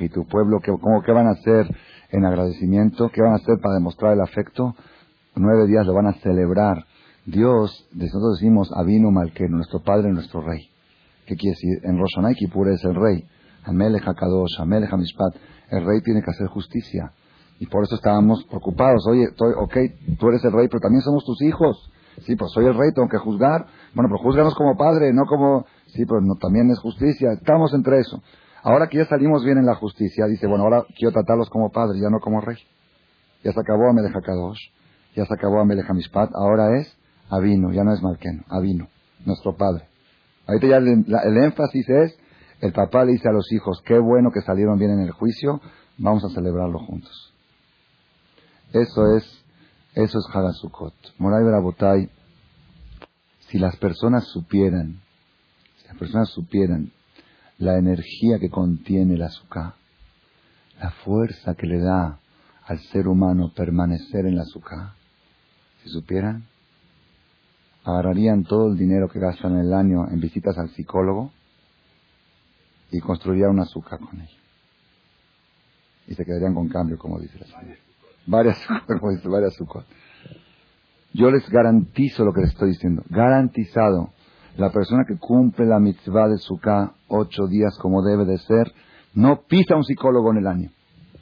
[0.00, 1.66] y tu pueblo, que, ¿cómo, ¿qué van a hacer
[2.10, 3.10] en agradecimiento?
[3.10, 4.74] ¿Qué van a hacer para demostrar el afecto?
[5.34, 6.86] Nueve días lo van a celebrar.
[7.26, 10.70] Dios, nosotros decimos Avinu Malkenu, nuestro Padre, nuestro Rey.
[11.26, 11.78] ¿Qué quiere decir?
[11.82, 13.24] En Roshanay Kippur es el rey.
[13.64, 15.34] Amelech HaKadosh, Amelech HaMishpat.
[15.70, 17.12] El rey tiene que hacer justicia.
[17.58, 19.06] Y por eso estábamos preocupados.
[19.08, 19.76] Oye, ok,
[20.18, 21.90] tú eres el rey, pero también somos tus hijos.
[22.26, 23.66] Sí, pues soy el rey, tengo que juzgar.
[23.94, 25.66] Bueno, pero juzganos como padre, no como...
[25.86, 27.32] Sí, pero no, también es justicia.
[27.32, 28.20] Estamos entre eso.
[28.64, 32.00] Ahora que ya salimos bien en la justicia, dice, bueno, ahora quiero tratarlos como padres,
[32.00, 32.56] ya no como rey.
[33.44, 34.70] Ya se acabó Amelech Kadosh,
[35.14, 36.96] ya se acabó Amelech Mishpat, ahora es
[37.28, 38.88] Avino, ya no es Malkeno, Avino,
[39.26, 39.84] nuestro padre.
[40.46, 42.18] Ahorita ya el, énfasis es,
[42.62, 45.60] el papá le dice a los hijos, qué bueno que salieron bien en el juicio,
[45.98, 47.34] vamos a celebrarlo juntos.
[48.72, 49.44] Eso es,
[49.94, 50.94] eso es Hagasukot.
[51.18, 52.08] Moray Barabotay,
[53.54, 55.00] si las personas supieran,
[55.76, 56.90] si las personas supieran
[57.58, 59.74] la energía que contiene el azúcar,
[60.80, 62.18] la fuerza que le da
[62.64, 64.94] al ser humano permanecer en la azúcar,
[65.84, 66.42] si supieran,
[67.84, 71.30] agarrarían todo el dinero que gastan en el año en visitas al psicólogo
[72.90, 74.40] y construirían un azúcar con ello.
[76.08, 77.78] Y se quedarían con cambio, como dice la señora.
[78.26, 78.58] Varias,
[78.98, 79.84] como dice, varias azúcar.
[81.14, 83.04] Yo les garantizo lo que les estoy diciendo.
[83.08, 84.10] Garantizado.
[84.56, 88.72] La persona que cumple la mitzvah de Sukkah ocho días como debe de ser,
[89.14, 90.70] no pisa un psicólogo en el año.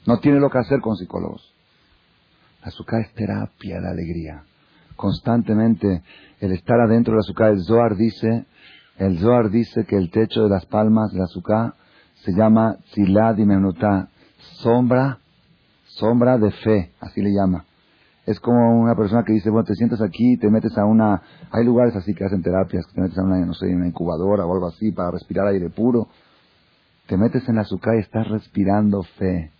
[0.07, 1.53] No tiene lo que hacer con psicólogos.
[2.63, 4.43] La Sukkah es terapia de alegría.
[4.95, 6.01] Constantemente,
[6.39, 8.45] el estar adentro de la Sukkah, el Zohar dice,
[8.97, 11.75] el Zohar dice que el techo de las palmas de la Sukkah
[12.25, 13.45] se llama Tzilad y
[14.61, 15.19] sombra,
[15.85, 17.65] sombra de fe, así le llama.
[18.25, 21.65] Es como una persona que dice, bueno, te sientas aquí, te metes a una, hay
[21.65, 24.53] lugares así que hacen terapias, que te metes a una, no sé, una incubadora o
[24.53, 26.07] algo así para respirar aire puro.
[27.07, 29.51] Te metes en la azúcar y estás respirando fe.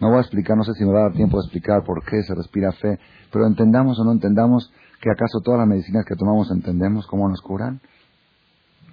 [0.00, 2.04] No voy a explicar, no sé si me va a dar tiempo de explicar por
[2.04, 2.98] qué se respira fe,
[3.32, 7.40] pero entendamos o no entendamos que acaso todas las medicinas que tomamos entendemos cómo nos
[7.40, 7.80] curan.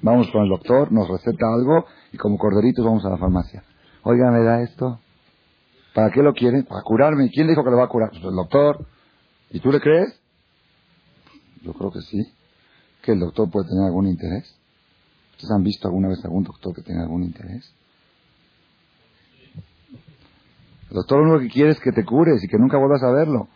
[0.01, 3.63] Vamos con el doctor, nos receta algo y como corderitos vamos a la farmacia.
[4.03, 4.99] Oiga, ¿me da esto?
[5.93, 6.63] ¿Para qué lo quiere?
[6.63, 7.29] Para curarme.
[7.29, 8.09] ¿Quién dijo que lo va a curar?
[8.09, 8.85] Pues el doctor.
[9.51, 10.19] ¿Y tú le crees?
[11.61, 12.33] Yo creo que sí.
[13.01, 14.55] ¿Que el doctor puede tener algún interés?
[15.31, 17.73] ¿Ustedes han visto alguna vez algún doctor que tenga algún interés?
[20.89, 23.11] El doctor lo único que quiere es que te cures y que nunca vuelvas a
[23.11, 23.47] verlo.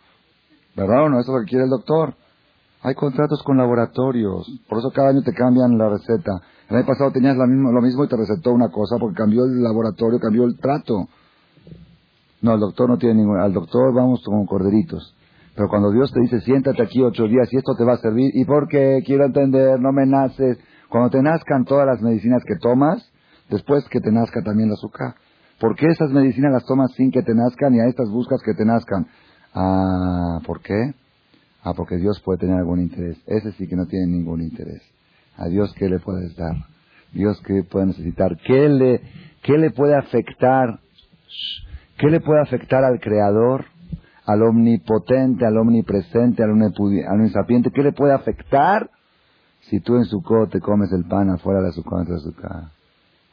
[0.74, 1.20] ¿Verdad o no?
[1.20, 2.14] Eso es lo que quiere el doctor.
[2.82, 4.50] Hay contratos con laboratorios.
[4.68, 6.42] Por eso cada año te cambian la receta.
[6.68, 10.18] El año pasado tenías lo mismo y te recetó una cosa porque cambió el laboratorio,
[10.18, 11.08] cambió el trato.
[12.42, 13.38] No, el doctor no tiene ningún...
[13.38, 15.15] Al doctor vamos como corderitos.
[15.56, 18.30] Pero cuando Dios te dice, siéntate aquí ocho días y esto te va a servir,
[18.34, 19.02] ¿y por qué?
[19.06, 20.58] Quiero entender, no me naces.
[20.90, 23.10] Cuando te nazcan todas las medicinas que tomas,
[23.48, 25.14] después que te nazca también el azúcar.
[25.58, 28.52] ¿Por qué esas medicinas las tomas sin que te nazcan y a estas buscas que
[28.52, 29.06] te nazcan?
[29.54, 30.92] Ah, ¿por qué?
[31.62, 33.16] Ah, porque Dios puede tener algún interés.
[33.26, 34.82] Ese sí que no tiene ningún interés.
[35.38, 36.54] ¿A Dios qué le puedes dar?
[37.12, 38.36] ¿Dios qué puede necesitar?
[38.46, 39.00] ¿Qué le,
[39.42, 40.80] qué le puede afectar?
[41.96, 43.64] ¿Qué le puede afectar al Creador?
[44.26, 48.90] Al omnipotente, al omnipresente, al, omnisapiente, ¿qué le puede afectar
[49.70, 52.34] si tú en su te comes el pan afuera de su de su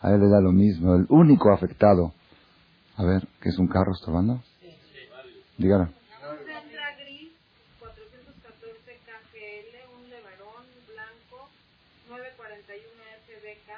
[0.02, 2.14] A él le da lo mismo, el único afectado.
[2.98, 4.42] A ver, ¿qué es un carro estorbando?
[4.62, 5.00] Sí, sí.
[5.58, 5.86] Dígalo.
[5.86, 7.32] gris,
[7.80, 11.50] 414 KGL, un Levarón blanco,
[12.10, 12.82] 941
[13.26, 13.70] FBK,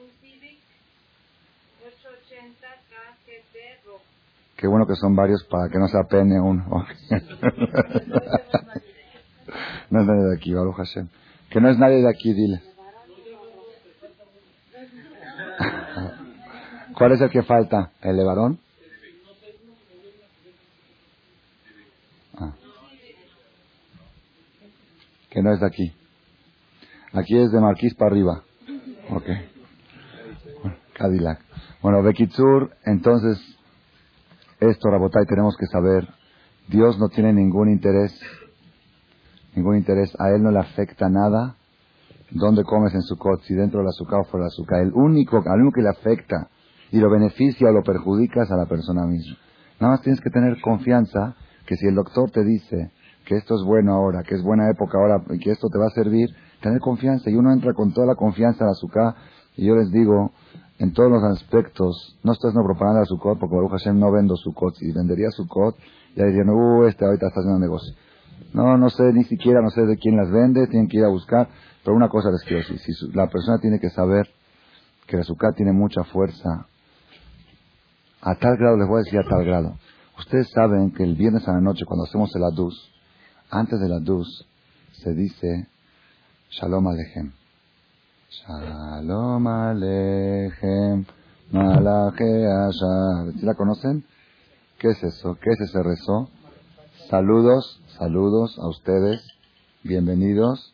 [0.00, 0.60] un Civic,
[1.84, 4.11] 880 KGT rojo.
[4.62, 6.64] Qué bueno que son varios para que no se apene uno.
[9.90, 11.08] no es nadie de aquí, Baruch Hashem.
[11.50, 12.62] Que no es nadie de aquí, dile.
[16.96, 17.90] ¿Cuál es el que falta?
[18.02, 18.60] ¿El de varón?
[22.38, 22.52] Ah.
[25.28, 25.92] Que no es de aquí.
[27.14, 28.44] Aquí es de Marquís para arriba.
[29.10, 29.26] Ok.
[30.92, 31.40] Cadillac.
[31.82, 33.58] Bueno, Bekitsur, entonces
[34.70, 36.08] esto, Rabotay, tenemos que saber,
[36.68, 38.18] Dios no tiene ningún interés,
[39.54, 41.56] ningún interés, a Él no le afecta nada
[42.30, 44.80] dónde comes en su coche, si dentro de la azúcar o fuera de azúcar.
[44.80, 46.48] El único, al único que le afecta
[46.90, 49.36] y lo beneficia o lo perjudica es a la persona misma.
[49.80, 51.34] Nada más tienes que tener confianza
[51.66, 52.92] que si el doctor te dice
[53.24, 55.86] que esto es bueno ahora, que es buena época ahora y que esto te va
[55.86, 56.28] a servir,
[56.60, 57.30] tener confianza.
[57.30, 59.14] Y uno entra con toda la confianza al azúcar
[59.56, 60.32] y yo les digo,
[60.78, 64.36] en todos los aspectos, no estás no propaganda de Sukkot, porque Baruch Hashem no vendo
[64.36, 64.76] Sukkot.
[64.76, 65.76] Si vendería Sukkot,
[66.16, 67.94] ya dirían, uh, este ahorita está haciendo negocio.
[68.52, 71.08] No, no sé ni siquiera, no sé de quién las vende, tienen que ir a
[71.08, 71.48] buscar.
[71.84, 74.28] Pero una cosa les quiero decir, si la persona tiene que saber
[75.06, 76.66] que la Sukkot tiene mucha fuerza,
[78.20, 79.76] a tal grado, les voy a decir a tal grado.
[80.18, 82.92] Ustedes saben que el viernes a la noche, cuando hacemos el Adus,
[83.50, 84.46] antes del Adus,
[84.92, 85.68] se dice
[86.50, 87.32] Shalom Alechem.
[88.32, 91.04] Shalom Alechem,
[91.50, 93.30] Malache Ashar.
[93.38, 94.06] ¿Sí la conocen?
[94.78, 95.36] ¿Qué es eso?
[95.38, 96.30] ¿Qué es ese rezo?
[97.10, 99.20] Saludos, saludos a ustedes.
[99.82, 100.72] Bienvenidos.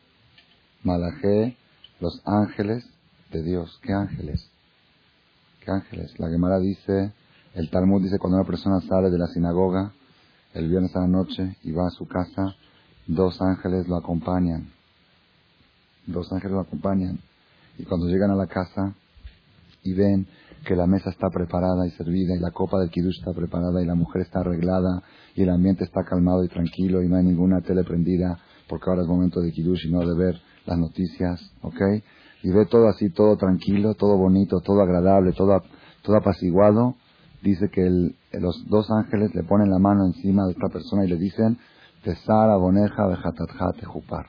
[0.85, 1.57] Malaje,
[1.99, 2.88] los ángeles
[3.33, 3.81] de Dios.
[3.83, 4.49] ¿Qué ángeles?
[5.64, 6.16] ¿Qué ángeles?
[6.21, 7.12] La Gemara dice,
[7.55, 9.92] el Talmud dice, cuando una persona sale de la sinagoga
[10.55, 12.55] el viernes a la noche y va a su casa,
[13.09, 14.71] dos ángeles lo acompañan.
[16.07, 17.18] Dos ángeles lo acompañan.
[17.79, 18.95] Y cuando llegan a la casa
[19.83, 20.27] y ven
[20.64, 23.87] que la mesa está preparada y servida y la copa del kiddush está preparada y
[23.87, 25.03] la mujer está arreglada
[25.35, 28.38] y el ambiente está calmado y tranquilo y no hay ninguna tele prendida
[28.69, 31.81] porque ahora es momento de kiddush y no de ver las noticias, ¿ok?
[32.43, 35.62] Y ve todo así, todo tranquilo, todo bonito, todo agradable, todo,
[36.03, 36.95] todo apaciguado.
[37.43, 41.17] Dice que los dos ángeles le ponen la mano encima de esta persona y le
[41.17, 41.59] dicen,
[42.05, 44.27] Tesara, Boneja, Bejatatja, Tejupar.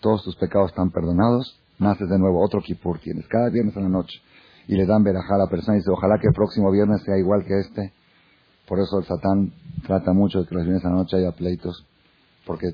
[0.00, 3.88] Todos tus pecados están perdonados, naces de nuevo, otro kipur tienes, cada viernes a la
[3.88, 4.20] noche
[4.68, 7.16] y le dan verajá a la persona y dice, ojalá que el próximo viernes sea
[7.16, 7.92] igual que este.
[8.68, 9.50] Por eso el Satán
[9.86, 11.86] trata mucho de que los viernes a la noche haya pleitos,
[12.46, 12.66] porque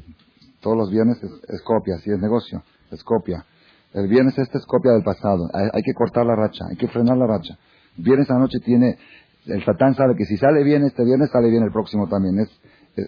[0.60, 3.44] todos los viernes es, copia, si es negocio, es copia.
[3.92, 7.16] El viernes este es copia del pasado, hay, que cortar la racha, hay que frenar
[7.16, 7.56] la racha.
[7.96, 8.98] Viernes a la noche tiene,
[9.46, 12.60] el Satán sabe que si sale bien este viernes, sale bien el próximo también, es,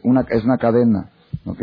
[0.05, 1.11] una, es una cadena,
[1.45, 1.61] ¿ok?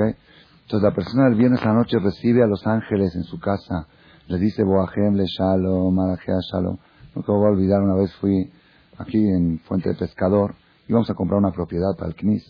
[0.63, 3.87] Entonces la persona del viernes a la noche recibe a los ángeles en su casa,
[4.27, 6.77] le dice Boahem, le Shalom, Marajea Shalom,
[7.15, 8.51] Nunca voy a olvidar, una vez fui
[8.97, 10.55] aquí en Fuente de Pescador,
[10.87, 12.43] íbamos a comprar una propiedad para el CNIS.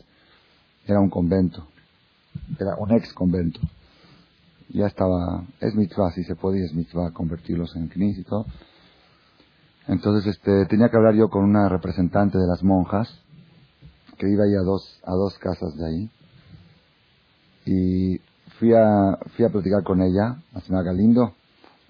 [0.85, 1.67] Era un convento,
[2.59, 3.59] era un ex convento.
[4.69, 8.45] Ya estaba, es mitzvah, si se podía, es mitzvah convertirlos en CNIS y todo.
[9.87, 13.19] Entonces este, tenía que hablar yo con una representante de las monjas,
[14.17, 16.11] que iba ahí a dos, a dos casas de ahí.
[17.65, 18.21] Y
[18.59, 21.33] fui a, fui a platicar con ella, la señora Galindo,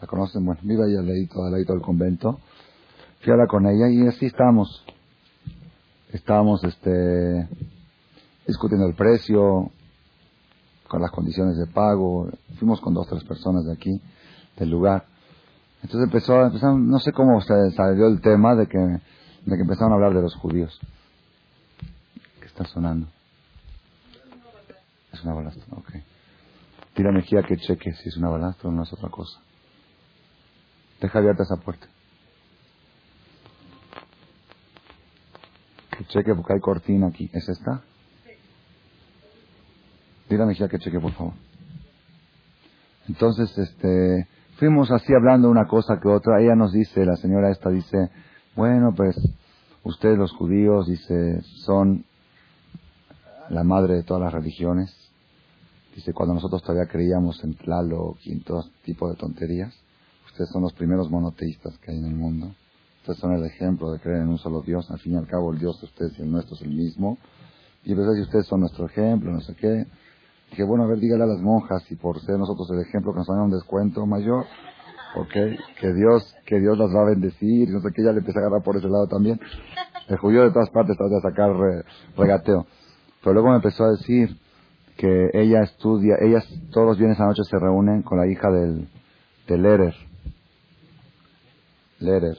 [0.04, 2.40] la conocen, bueno, iba ahí al ladito, al ladito del convento
[3.24, 4.84] fui a con ella y así estábamos.
[6.12, 7.48] Estábamos este,
[8.46, 9.72] discutiendo el precio,
[10.88, 12.30] con las condiciones de pago.
[12.60, 14.02] Fuimos con dos tres personas de aquí,
[14.58, 15.06] del lugar.
[15.82, 19.94] Entonces empezó, empezaron, no sé cómo se salió el tema de que, de que empezaron
[19.94, 20.78] a hablar de los judíos.
[22.40, 23.08] ¿Qué está sonando?
[25.14, 25.92] Es una balastra, ok.
[26.94, 29.40] Tira Mejía que cheque si es una balastra o no es otra cosa.
[31.04, 31.86] Deja abierta esa puerta.
[35.98, 37.30] Que cheque porque hay cortina aquí.
[37.34, 37.82] ¿Es esta?
[40.30, 41.34] Dígame ya que cheque, por favor.
[43.10, 46.42] Entonces, este, fuimos así hablando una cosa que otra.
[46.42, 48.10] Ella nos dice, la señora esta dice,
[48.56, 49.18] bueno, pues
[49.84, 52.06] ustedes los judíos, dice, son
[53.50, 54.96] la madre de todas las religiones.
[55.94, 59.83] Dice, cuando nosotros todavía creíamos en Tlaloc y en todo tipo de tonterías,
[60.34, 62.48] ustedes son los primeros monoteístas que hay en el mundo.
[63.02, 64.90] Ustedes son el ejemplo de creer en un solo Dios.
[64.90, 67.20] Al fin y al cabo, el Dios de ustedes y el nuestro es el mismo.
[67.84, 69.86] Y a veces ustedes son nuestro ejemplo, no sé qué.
[70.50, 73.20] Dije, bueno, a ver, dígale a las monjas si por ser nosotros el ejemplo que
[73.20, 74.46] nos dan un descuento mayor,
[75.16, 75.34] ok,
[75.80, 78.44] que Dios, que Dios las va a bendecir, no sé qué, ya le empieza a
[78.44, 79.40] agarrar por ese lado también.
[80.08, 81.52] El judío de todas partes trata de sacar
[82.18, 82.66] regateo.
[83.22, 84.36] Pero luego me empezó a decir
[84.98, 88.88] que ella estudia, ellas todos los viernes a noche se reúnen con la hija del,
[89.48, 90.13] del Lerer.
[92.04, 92.38] Lerer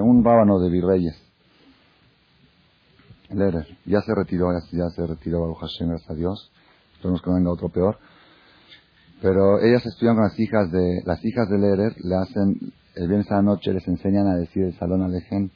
[0.00, 1.16] un rábano de virreyes.
[3.30, 3.66] Lerer.
[3.84, 6.52] Ya se retiró, ya, se retiró Baruch Hashem, gracias a Dios.
[6.94, 7.98] Esperemos que venga otro peor.
[9.20, 13.30] Pero ellas estudian con las hijas de, las hijas de Lerer, le hacen, el viernes
[13.30, 15.50] a la noche les enseñan a decir el salón alejen.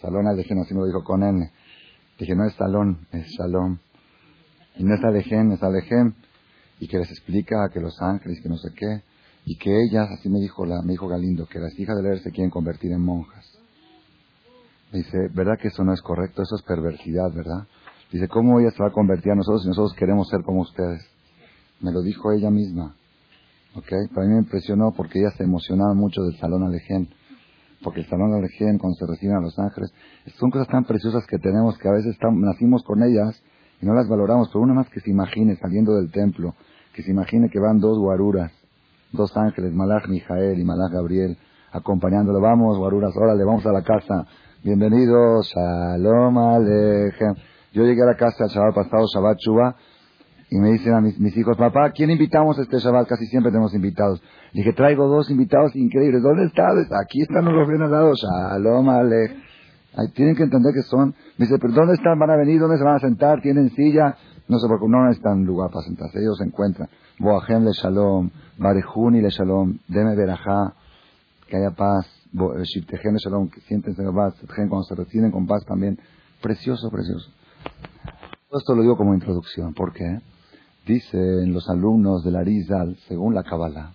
[0.00, 1.50] Salón alejen, así me lo dijo con N.
[2.18, 3.80] Dije, no es salón, es salón.
[4.76, 6.14] Y no es alejen, es alejen.
[6.80, 9.02] Y que les explica que los ángeles, que no sé qué
[9.48, 12.18] y que ellas, así me dijo, la, me dijo Galindo, que las hijas de leer
[12.18, 13.46] se quieren convertir en monjas.
[14.92, 16.42] dice, ¿verdad que eso no es correcto?
[16.42, 17.64] Eso es perversidad, ¿verdad?
[18.10, 21.00] Dice, ¿cómo ella se va a convertir a nosotros si nosotros queremos ser como ustedes?
[21.80, 22.96] Me lo dijo ella misma.
[23.76, 23.86] ¿Ok?
[24.12, 27.08] Para mí me impresionó porque ella se emocionaba mucho del Salón Alején.
[27.84, 29.92] Porque el Salón Alején, cuando se reciben a los ángeles,
[30.40, 33.40] son cosas tan preciosas que tenemos que a veces nacimos con ellas
[33.80, 34.48] y no las valoramos.
[34.48, 36.56] Pero una más que se imagine saliendo del templo,
[36.94, 38.50] que se imagine que van dos guaruras
[39.16, 41.36] dos ángeles, Malach Mijael y Malach Gabriel,
[41.72, 42.40] acompañándolo.
[42.40, 44.26] Vamos, guaruras, órale, vamos a la casa.
[44.62, 47.34] Bienvenidos, Shalom Alejem.
[47.72, 49.76] Yo llegué a la casa el Shabbat pasado, Shabbat Chuba,
[50.50, 53.08] y me dicen a mis, hijos, papá, ¿quién invitamos este Shabbat?
[53.08, 54.22] Casi siempre tenemos invitados.
[54.52, 56.22] Le dije, traigo dos invitados increíbles.
[56.22, 56.76] ¿Dónde están?
[57.02, 58.12] Aquí están los bien al lado.
[58.14, 59.40] Shalom Alejem.
[60.14, 61.14] tienen que entender que son.
[61.38, 62.18] Me dice, ¿pero dónde están?
[62.18, 62.60] ¿Van a venir?
[62.60, 63.40] ¿Dónde se van a sentar?
[63.40, 64.16] ¿Tienen silla?
[64.48, 66.20] No sé, porque no necesitan lugar para sentarse.
[66.20, 66.88] Ellos se encuentran.
[67.18, 70.74] Boahem le shalom, Barejuni le shalom, Deme verajá,
[71.48, 75.64] que haya paz, Shiptejem le shalom, que siéntense en paz, cuando se reciben con paz
[75.64, 75.98] también.
[76.42, 77.30] Precioso, precioso.
[78.48, 80.20] Todo esto lo digo como introducción, porque
[80.86, 83.92] dicen los alumnos de la Rizal, según la Kabbalah,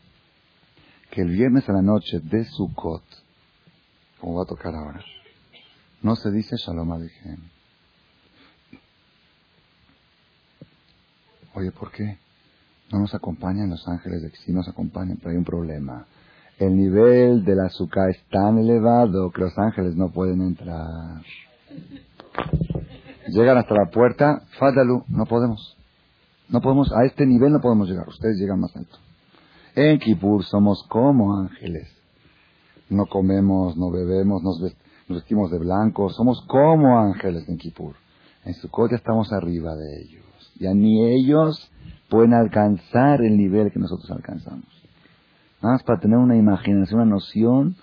[1.12, 3.04] que el viernes a la noche de Sukkot,
[4.20, 5.04] como va a tocar ahora.
[6.02, 7.38] No se dice Shalom Aleichem.
[11.54, 12.18] Oye, ¿por qué?
[12.92, 16.06] No nos acompañan los ángeles de que sí nos acompañan, pero hay un problema.
[16.58, 21.22] El nivel del azúcar es tan elevado que los ángeles no pueden entrar.
[23.30, 25.78] Llegan hasta la puerta, Fadalu, no podemos.
[26.50, 28.98] No podemos, a este nivel no podemos llegar, ustedes llegan más alto.
[29.74, 31.88] En Kippur somos como ángeles.
[32.90, 34.62] No comemos, no bebemos, nos,
[35.08, 37.96] vestimos de blanco, somos como ángeles en Kippur.
[38.44, 40.26] En Sukkot ya estamos arriba de ellos.
[40.60, 41.72] Ya ni ellos
[42.12, 44.66] pueden alcanzar el nivel que nosotros alcanzamos.
[45.62, 47.78] Nada más para tener una imaginación, una noción,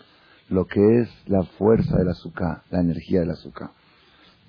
[0.51, 3.71] lo que es la fuerza del azúcar, la energía del azúcar.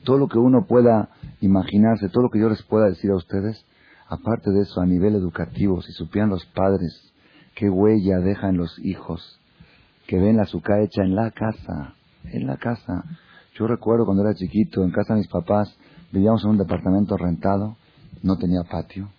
[0.03, 1.07] Todo lo que uno pueda
[1.39, 3.65] imaginarse, todo lo que yo les pueda decir a ustedes,
[4.09, 7.13] aparte de eso, a nivel educativo, si supieran los padres
[7.55, 9.39] qué huella dejan los hijos,
[10.07, 11.93] que ven la azúcar hecha en la casa,
[12.25, 13.05] en la casa.
[13.55, 15.73] Yo recuerdo cuando era chiquito, en casa de mis papás,
[16.11, 17.77] vivíamos en un departamento rentado,
[18.23, 19.09] no tenía patio,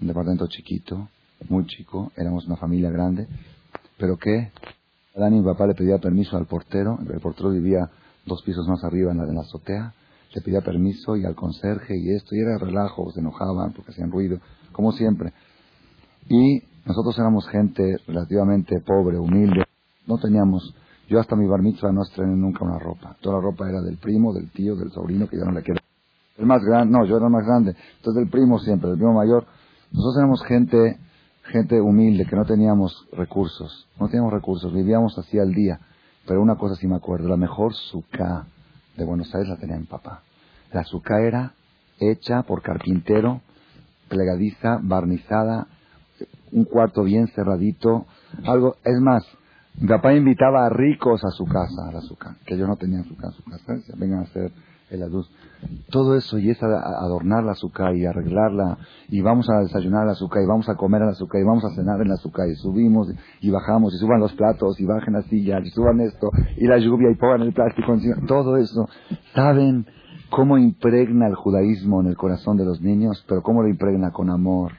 [0.00, 1.08] un departamento chiquito,
[1.48, 3.26] muy chico, éramos una familia grande,
[3.98, 4.52] pero que
[5.14, 7.88] Dani, mi papá le pedía permiso al portero, el portero vivía
[8.26, 9.94] dos pisos más arriba en la, en la azotea,
[10.34, 14.10] le pedía permiso y al conserje y esto, y era relajo, se enojaban porque hacían
[14.10, 14.38] ruido,
[14.72, 15.32] como siempre.
[16.28, 19.64] Y nosotros éramos gente relativamente pobre, humilde,
[20.06, 20.74] no teníamos,
[21.08, 24.32] yo hasta mi bar no estrené nunca una ropa, toda la ropa era del primo,
[24.32, 25.80] del tío, del sobrino, que ya no le queda.
[26.36, 29.12] El más grande, no, yo era el más grande, entonces el primo siempre, el primo
[29.12, 29.46] mayor.
[29.94, 30.98] Nosotros éramos gente
[31.46, 35.78] gente humilde, que no teníamos recursos, no teníamos recursos, vivíamos así al día.
[36.26, 38.46] Pero una cosa sí me acuerdo, la mejor suká
[38.96, 40.22] de Buenos Aires la tenía mi papá.
[40.72, 41.52] La suká era
[42.00, 43.40] hecha por carpintero,
[44.08, 45.66] plegadiza, barnizada,
[46.52, 48.06] un cuarto bien cerradito,
[48.46, 49.24] algo, es más,
[49.78, 52.98] mi papá invitaba a ricos a su casa, a la suká, que yo no tenía
[52.98, 54.50] en su casa, su casa, vengan a hacer
[54.96, 55.30] la luz.
[55.90, 58.78] Todo eso y es adornar la azúcar y arreglarla
[59.08, 61.74] y vamos a desayunar el azúcar y vamos a comer el azúcar y vamos a
[61.74, 63.08] cenar en la azúcar y subimos
[63.40, 66.78] y bajamos y suban los platos y bajen las sillas y suban esto y la
[66.78, 68.16] lluvia y pongan el plástico encima.
[68.26, 68.88] Todo eso.
[69.34, 69.86] ¿Saben
[70.30, 73.24] cómo impregna el judaísmo en el corazón de los niños?
[73.28, 74.72] Pero cómo lo impregna con amor.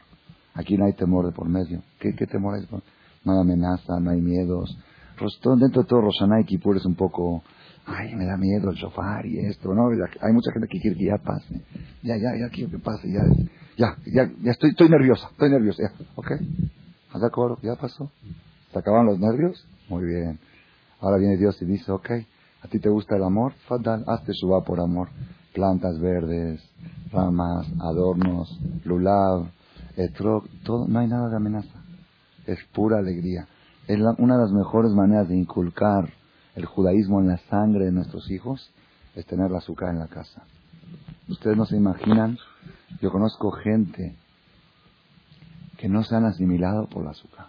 [0.53, 1.81] Aquí no hay temor de por medio.
[1.99, 2.71] ¿Qué, qué temor es?
[2.71, 4.77] No hay amenaza, no hay miedos.
[5.17, 7.41] Dentro de todo Roshaná y es un poco
[7.85, 9.89] ay, me da miedo el shofar y esto, ¿no?
[9.89, 11.61] hay mucha gente que quiere que ya pase.
[12.01, 13.21] Ya, ya, ya quiero que pase, ya,
[13.77, 16.31] ya, ya, ya estoy, estoy nerviosa, estoy nerviosa, ya, ¿ok?
[17.07, 17.59] ¿Estás de acuerdo?
[17.61, 18.11] ¿Ya pasó?
[18.71, 19.65] ¿Se acaban los nervios?
[19.89, 20.39] Muy bien.
[20.99, 22.09] Ahora viene Dios y dice, ok,
[22.63, 23.53] ¿a ti te gusta el amor?
[23.67, 25.09] Fadal, hazte suba por amor.
[25.53, 26.61] Plantas verdes,
[27.11, 29.49] ramas, adornos, lulav,
[29.95, 31.83] etrog, todo, no hay nada de amenaza.
[32.45, 33.47] Es pura alegría.
[33.87, 36.09] Es una de las mejores maneras de inculcar
[36.55, 38.71] el judaísmo en la sangre de nuestros hijos
[39.15, 40.43] es tener la azúcar en la casa.
[41.27, 42.37] Ustedes no se imaginan,
[43.01, 44.15] yo conozco gente
[45.77, 47.47] que no se han asimilado por la azúcar.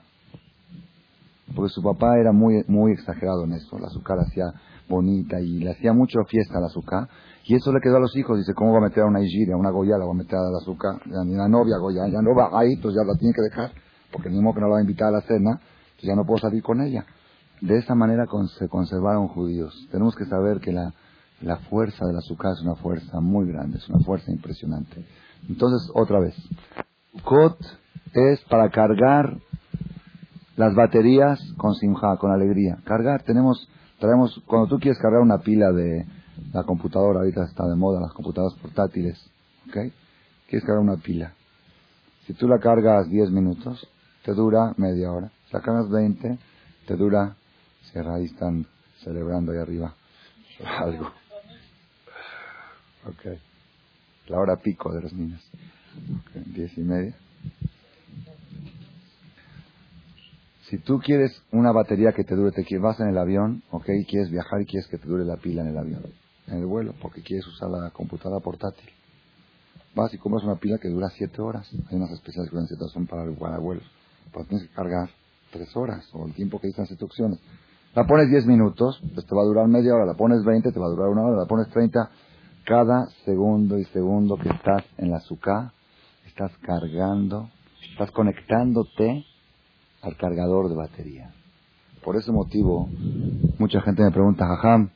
[1.54, 4.52] Porque su papá era muy, muy exagerado en eso, la azúcar hacía
[4.88, 7.08] bonita y le hacía mucho fiesta al azúcar.
[7.44, 9.54] Y eso le quedó a los hijos, dice, ¿cómo va a meter a una igiria,
[9.54, 11.00] a una goya, la va a meter al azúcar?
[11.06, 13.72] Ya ni la novia goya, ya no va ahí, pues ya la tiene que dejar,
[14.10, 15.60] porque ni modo que no la va a invitar a la cena,
[15.94, 17.06] pues ya no puedo salir con ella.
[17.60, 18.26] De esa manera
[18.58, 19.88] se conservaron judíos.
[19.90, 20.92] Tenemos que saber que la,
[21.40, 25.04] la fuerza del azúcar es una fuerza muy grande, es una fuerza impresionante.
[25.48, 26.34] Entonces, otra vez,
[27.12, 27.58] Sukkot
[28.12, 29.38] es para cargar
[30.56, 32.78] las baterías con simja, con alegría.
[32.84, 36.06] Cargar, tenemos, traemos, cuando tú quieres cargar una pila de
[36.52, 39.18] la computadora, ahorita está de moda las computadoras portátiles,
[39.68, 39.92] ¿ok?
[40.48, 41.32] Quieres cargar una pila.
[42.26, 43.86] Si tú la cargas 10 minutos,
[44.24, 45.30] te dura media hora.
[45.46, 46.38] Si la cargas 20,
[46.86, 47.36] te dura
[47.94, 48.66] ahí están
[49.02, 49.94] celebrando ahí arriba
[50.64, 51.06] algo.
[53.06, 53.38] Ok.
[54.28, 55.40] La hora pico de los niños.
[56.46, 57.14] diez y media.
[60.68, 64.30] Si tú quieres una batería que te dure, te vas en el avión, ok, quieres
[64.30, 66.02] viajar y quieres que te dure la pila en el avión,
[66.48, 68.90] en el vuelo, porque quieres usar la computadora portátil.
[69.94, 71.70] Vas y compras una pila que dura siete horas.
[71.72, 73.80] Hay unas especiales que duran horas, son para el vuelo.
[74.32, 75.08] Pero tienes que cargar
[75.52, 77.38] tres horas, o el tiempo que dicen las instrucciones.
[77.96, 80.04] La pones 10 minutos, pues te va a durar media hora.
[80.04, 81.38] La pones 20, te va a durar una hora.
[81.38, 82.10] La pones 30.
[82.66, 85.70] Cada segundo y segundo que estás en la azúcar,
[86.26, 87.48] estás cargando,
[87.90, 89.24] estás conectándote
[90.02, 91.30] al cargador de batería.
[92.04, 92.86] Por ese motivo,
[93.58, 94.90] mucha gente me pregunta, Jajam,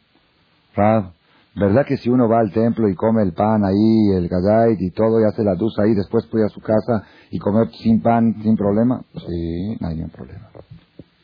[0.75, 1.13] Rav,
[1.57, 4.91] ¿verdad que si uno va al templo y come el pan ahí, el gazait y
[4.91, 8.03] todo, y hace la dulce ahí, después puede ir a su casa y comer sin
[8.03, 9.01] pan, sin problema?
[9.15, 10.51] Sí, no hay ningún problema.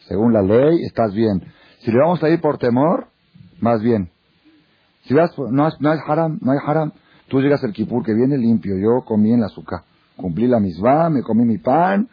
[0.08, 1.42] Según la ley, estás bien.
[1.80, 3.08] Si le vamos a ir por temor,
[3.60, 4.10] Más bien,
[5.04, 6.92] si vas, no, no hay haram, no hay haram.
[7.28, 8.76] Tú llegas al kipur que viene limpio.
[8.76, 9.80] Yo comí en la azúcar.
[10.16, 12.08] Cumplí la misma, me comí mi pan.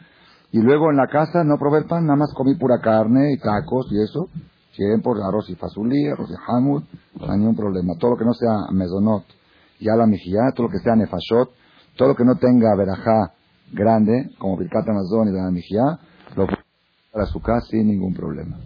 [0.52, 3.40] Y luego en la casa no probé el pan, nada más comí pura carne y
[3.40, 4.30] tacos y eso.
[4.72, 6.84] Siempre arroz y fazulí, arroz y hamud,
[7.20, 7.94] no hay ningún problema.
[8.00, 9.24] Todo lo que no sea mesonot
[9.80, 11.50] y ala mejía, todo lo que sea nefashot,
[11.96, 13.34] todo lo que no tenga verajá
[13.72, 16.00] grande, como Birkat Amazon y la mejía,
[16.36, 16.48] lo
[17.12, 18.58] para su casa sin ningún problema.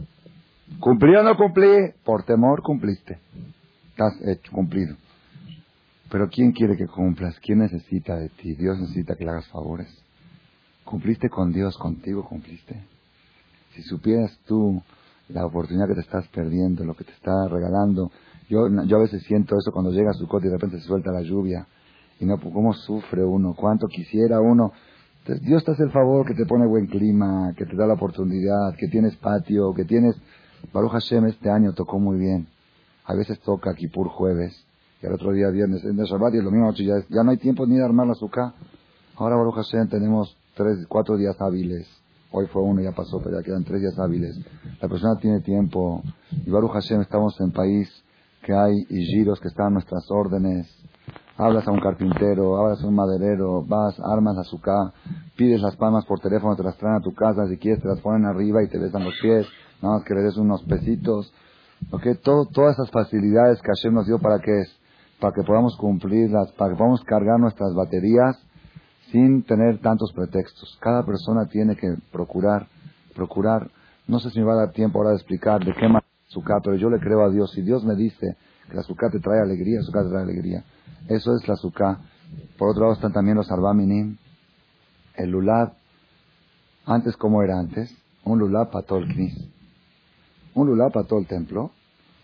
[0.80, 1.91] ¿Cumplí o no cumplí?
[2.03, 3.20] Por temor cumpliste.
[3.89, 4.95] Estás hecho, cumplido.
[6.11, 7.39] Pero ¿quién quiere que cumplas?
[7.39, 8.53] ¿Quién necesita de ti?
[8.53, 9.88] Dios necesita que le hagas favores.
[10.84, 11.78] ¿Cumpliste con Dios?
[11.78, 12.84] ¿Contigo cumpliste?
[13.74, 14.82] Si supieras tú
[15.30, 18.11] la oportunidad que te estás perdiendo, lo que te está regalando.
[18.47, 20.88] Yo, yo a veces siento eso cuando llega a su cote y de repente se
[20.88, 21.68] suelta la lluvia.
[22.20, 24.72] Y no, cómo sufre uno, cuánto quisiera uno.
[25.20, 27.95] Entonces, Dios te hace el favor que te pone buen clima, que te da la
[27.95, 30.15] oportunidad, que tienes patio, que tienes...
[30.74, 32.47] Baruch Hashem este año tocó muy bien.
[33.05, 34.66] A veces toca Kipur jueves,
[35.01, 37.38] y al otro día viernes en Shabbat y el domingo noche ya, ya no hay
[37.38, 38.53] tiempo ni de armar la azúcar.
[39.16, 41.88] Ahora Baruch Hashem tenemos tres, cuatro días hábiles
[42.30, 44.38] Hoy fue uno, ya pasó, pero ya quedan tres días hábiles.
[44.82, 46.03] La persona tiene tiempo.
[46.45, 47.89] Y Baruch Hashem, estamos en país
[48.43, 50.68] que hay giros que están a nuestras órdenes.
[51.38, 54.91] Hablas a un carpintero, hablas a un maderero, vas, armas azúcar,
[55.36, 58.01] pides las palmas por teléfono, te las traen a tu casa, si quieres te las
[58.01, 59.45] ponen arriba y te besan los pies,
[59.82, 61.34] nada más que le des unos pesitos.
[62.23, 64.80] Todo, todas esas facilidades que Hashem nos dio para que es,
[65.19, 68.38] para que podamos cumplirlas, para que podamos cargar nuestras baterías
[69.11, 70.78] sin tener tantos pretextos.
[70.82, 72.67] Cada persona tiene que procurar,
[73.15, 73.69] procurar,
[74.07, 76.61] no sé si me va a dar tiempo ahora de explicar de qué manera azúcar,
[76.63, 77.51] pero yo le creo a Dios.
[77.51, 78.36] Si Dios me dice
[78.67, 80.63] que la azúcar te trae alegría, azúcar te trae alegría.
[81.07, 81.97] Eso es la azúcar.
[82.57, 84.17] Por otro lado están también los arbaminim,
[85.15, 85.73] el lulab.
[86.86, 87.95] Antes, ¿cómo era antes?
[88.23, 89.57] Un lulab para todo el knis.
[90.58, 91.70] Un lulab para todo el templo.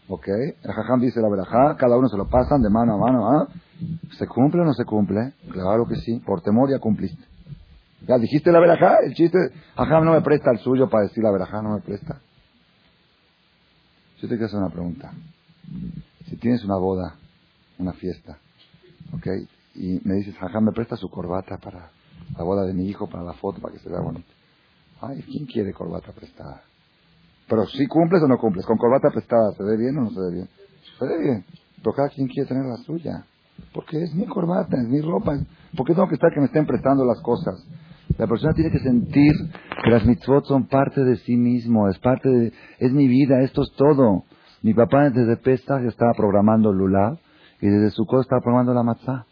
[0.10, 0.28] ¿Ok?
[0.28, 3.30] El jajam dice la verajá, cada uno se lo pasan de mano a mano.
[3.30, 3.48] ¿ah?
[4.18, 5.34] ¿Se cumple o no se cumple?
[5.52, 6.20] Claro que sí.
[6.26, 7.24] Por temor ya cumpliste.
[8.08, 9.38] Ya dijiste la verajá, el chiste,
[9.78, 12.20] jajam no me presta el suyo para decir la verajá, no me presta.
[14.18, 15.12] Yo te quiero hacer una pregunta.
[16.26, 17.16] Si tienes una boda,
[17.78, 18.40] una fiesta,
[19.14, 19.28] ¿ok?
[19.76, 21.92] Y me dices, jajam, me presta su corbata para
[22.36, 24.28] la boda de mi hijo, para la foto, para que se vea bonito.
[25.00, 26.64] Ay, ¿quién quiere corbata prestada?
[27.48, 30.20] Pero si cumples o no cumples, con corbata prestada, ¿se ve bien o no se
[30.20, 30.50] ve bien?
[31.00, 31.46] Se ve bien.
[31.78, 33.26] Pero cada quien quiere tener la suya.
[33.74, 35.34] Porque es mi corbata, es mi ropa.
[35.76, 37.56] ¿Por qué tengo que estar que me estén prestando las cosas?
[38.18, 39.34] La persona tiene que sentir
[39.84, 43.64] que las mitzvot son parte de sí mismo, es parte de, es mi vida, esto
[43.64, 44.24] es todo.
[44.62, 47.18] Mi papá desde Pesach estaba programando Lulav
[47.60, 49.26] y desde Sukkot estaba programando la matzah.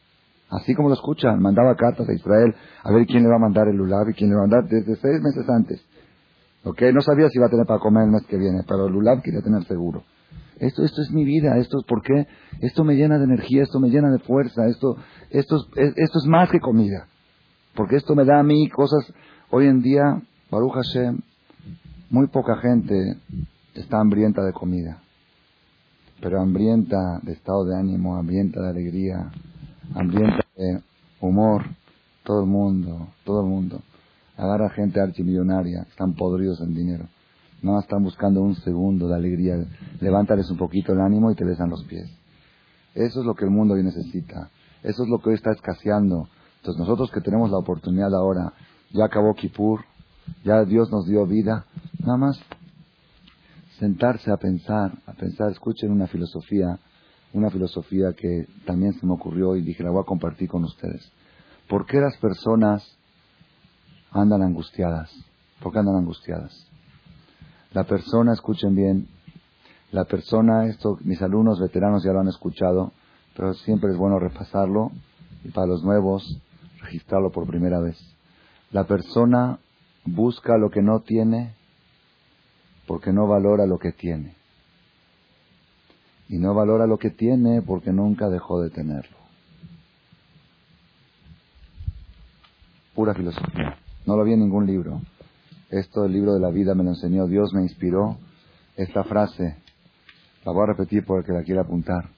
[0.49, 2.53] Así como lo escuchan, mandaba cartas a Israel
[2.83, 4.67] a ver quién le va a mandar el Lulav y quién le va a mandar
[4.67, 5.85] desde seis meses antes.
[6.63, 6.81] ¿Ok?
[6.93, 9.21] No sabía si iba a tener para comer el mes que viene, pero el Lulav
[9.21, 10.03] quería tener seguro.
[10.59, 12.27] Esto, esto es mi vida, esto es por qué,
[12.61, 14.95] esto me llena de energía, esto me llena de fuerza, esto,
[15.31, 17.07] esto, es, esto es más que comida.
[17.73, 19.11] Porque esto me da a mí cosas,
[19.49, 21.19] hoy en día, Baruch Hashem,
[22.11, 23.17] muy poca gente
[23.73, 25.01] está hambrienta de comida,
[26.21, 29.31] pero hambrienta de estado de ánimo, hambrienta de alegría,
[29.95, 30.83] hambrienta de
[31.21, 31.63] humor,
[32.23, 33.81] todo el mundo, todo el mundo.
[34.37, 37.07] Agarra gente archimillonaria, están podridos en dinero.
[37.61, 39.55] No están buscando un segundo de alegría.
[39.99, 42.09] Levántales un poquito el ánimo y te besan los pies.
[42.95, 44.49] Eso es lo que el mundo hoy necesita.
[44.83, 46.27] Eso es lo que hoy está escaseando.
[46.57, 48.53] Entonces nosotros que tenemos la oportunidad ahora,
[48.91, 49.81] ya acabó Kippur,
[50.43, 51.65] ya Dios nos dio vida,
[51.99, 52.39] nada más
[53.79, 56.79] sentarse a pensar, a pensar, escuchen una filosofía,
[57.33, 61.11] una filosofía que también se me ocurrió y dije la voy a compartir con ustedes.
[61.67, 62.97] ¿Por qué las personas
[64.11, 65.11] andan angustiadas?
[65.61, 66.67] ¿Por qué andan angustiadas?
[67.73, 69.07] La persona, escuchen bien,
[69.91, 72.91] la persona, esto mis alumnos veteranos ya lo han escuchado,
[73.35, 74.91] pero siempre es bueno repasarlo
[75.43, 76.37] y para los nuevos
[76.79, 77.97] registrarlo por primera vez.
[78.71, 79.59] La persona
[80.05, 81.53] busca lo que no tiene
[82.87, 84.35] porque no valora lo que tiene.
[86.29, 89.17] Y no valora lo que tiene porque nunca dejó de tenerlo.
[92.95, 93.77] Pura filosofía.
[94.11, 94.99] No lo vi en ningún libro.
[95.69, 98.17] Esto el libro de la vida me lo enseñó, Dios me inspiró.
[98.75, 99.55] Esta frase,
[100.43, 102.09] la voy a repetir porque la quiero apuntar.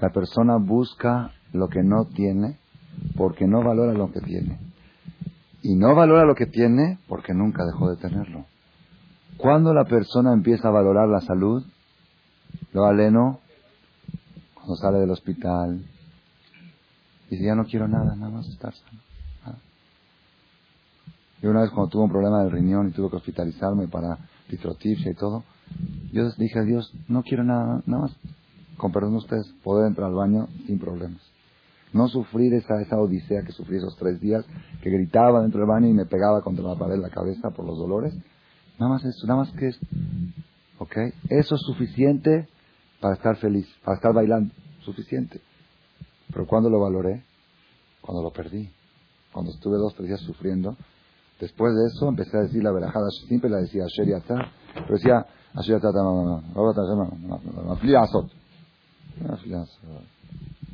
[0.00, 2.58] La persona busca lo que no tiene
[3.16, 4.58] porque no valora lo que tiene.
[5.62, 8.44] Y no valora lo que tiene porque nunca dejó de tenerlo.
[9.36, 11.64] Cuando la persona empieza a valorar la salud,
[12.72, 13.38] lo aleno,
[14.54, 15.84] cuando sale del hospital,
[17.30, 19.07] dice, ya no quiero nada, nada más estar sano.
[21.42, 24.18] Yo una vez cuando tuve un problema del riñón y tuve que hospitalizarme para
[24.48, 25.44] litrotipsia y todo,
[26.12, 28.16] yo dije a Dios, no quiero nada, nada más,
[28.76, 31.22] con perdón de ustedes, poder entrar al baño sin problemas.
[31.92, 34.44] No sufrir esa, esa odisea que sufrí esos tres días,
[34.82, 37.78] que gritaba dentro del baño y me pegaba contra la pared la cabeza por los
[37.78, 38.14] dolores.
[38.78, 39.80] Nada más eso, nada más que eso.
[40.78, 40.96] ¿Ok?
[41.30, 42.48] Eso es suficiente
[43.00, 44.52] para estar feliz, para estar bailando.
[44.80, 45.40] Suficiente.
[46.32, 47.24] Pero cuando lo valoré?
[48.00, 48.70] Cuando lo perdí.
[49.32, 50.76] Cuando estuve dos, tres días sufriendo.
[51.40, 55.26] Después de eso empecé a decir la verajada, siempre la decía Asher Yatzar, pero decía
[55.54, 57.78] Asher no, no,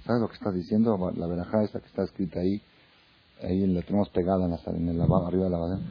[0.05, 0.99] ¿Sabes lo que estás diciendo?
[1.17, 2.61] La verajada esa que está escrita ahí,
[3.43, 5.83] ahí la tenemos pegada en, la, en lavado, arriba de la lavadera.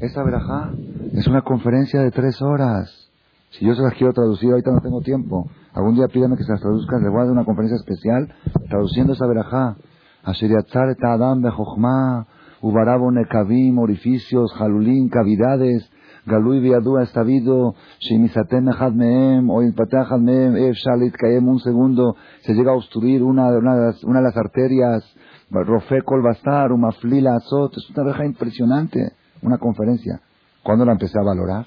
[0.00, 0.72] Esa verajá
[1.12, 3.10] es una conferencia de tres horas.
[3.50, 5.50] Si yo se las quiero traducir, ahorita no tengo tiempo.
[5.72, 8.32] Algún día pídame que se las traduzcan, le voy a dar una conferencia especial
[8.68, 9.76] traduciendo esa verajá.
[10.24, 12.26] Asher Yatzar Adam bejochma,
[12.60, 15.88] ubarabo nekavim, orificios, jalulín, cavidades,
[16.26, 22.16] galui viadúa es sabido, shemisatem echad meem, o impateh meem, ef shalit kaem un segundo,
[22.42, 25.04] se llega a obstruir una, una, de, una de las arterias,
[25.50, 30.20] rofe kol basar, umaflila azot, es una verajá impresionante, una conferencia.
[30.62, 31.66] ¿Cuándo la empecé a valorar?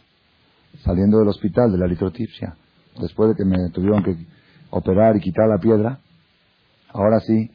[0.83, 2.55] Saliendo del hospital de la litrotipsia
[2.99, 4.15] después de que me tuvieron que
[4.69, 5.99] operar y quitar la piedra,
[6.89, 7.51] ahora sí,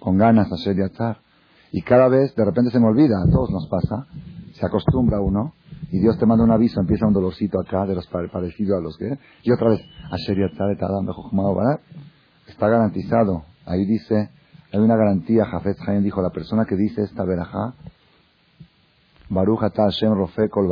[0.00, 1.18] con ganas a ser estar.
[1.72, 4.06] Y cada vez, de repente se me olvida, a todos nos pasa,
[4.54, 5.54] se acostumbra uno,
[5.90, 8.96] y Dios te manda un aviso, empieza un dolorcito acá, de los parecido a los
[8.96, 9.80] que, y otra vez,
[12.46, 13.44] está garantizado.
[13.66, 14.30] Ahí dice,
[14.72, 17.74] hay una garantía, Jafet Jaén dijo, la persona que dice esta verajá,
[19.28, 20.68] Baruch Hashem Rofe Kol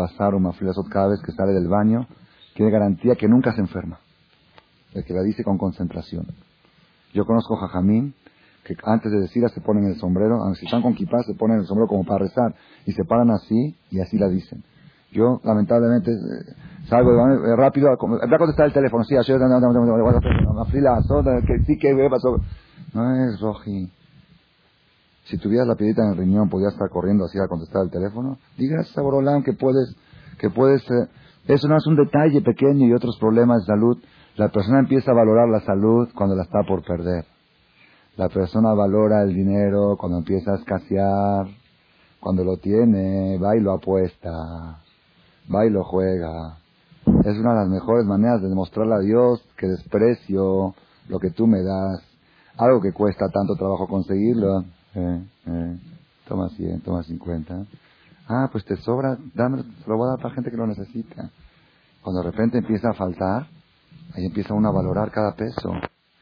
[0.90, 2.07] cada vez que sale del baño,
[2.55, 3.99] tiene garantía que nunca se enferma.
[4.92, 6.26] El que la dice con concentración.
[7.12, 8.14] Yo conozco jajamín
[8.65, 11.67] que antes de decirla se ponen el sombrero, si están con kipá se ponen el
[11.67, 12.55] sombrero como para rezar
[12.87, 14.65] y se paran así y así la dicen.
[15.12, 19.39] Yo, lamentablemente, eh, salgo de, rápido, voy a contestar el teléfono, sí, ayer,
[21.47, 22.37] que sí, que pasó.
[22.95, 23.93] No es roji.
[25.27, 28.39] Si tuvieras la piedrita en el riñón, podías estar corriendo así a contestar el teléfono.
[28.59, 29.95] Diga a Borolán que puedes,
[30.39, 31.09] que puedes eh,
[31.47, 33.99] eso no es un detalle pequeño y otros problemas de salud.
[34.37, 37.25] La persona empieza a valorar la salud cuando la está por perder.
[38.17, 41.47] La persona valora el dinero cuando empieza a escasear.
[42.21, 44.79] Cuando lo tiene, va y lo apuesta.
[45.53, 46.59] Va y lo juega.
[47.25, 50.75] Es una de las mejores maneras de demostrarle a Dios que desprecio
[51.09, 52.03] lo que tú me das.
[52.57, 54.65] Algo que cuesta tanto trabajo conseguirlo.
[54.95, 55.79] Eh, eh,
[56.29, 57.67] toma 100, toma 50.
[58.29, 61.31] Ah, pues te sobra, se lo voy a dar para gente que lo necesita.
[62.01, 63.49] Cuando de repente empieza a faltar,
[64.15, 65.73] ahí empieza uno a valorar cada peso.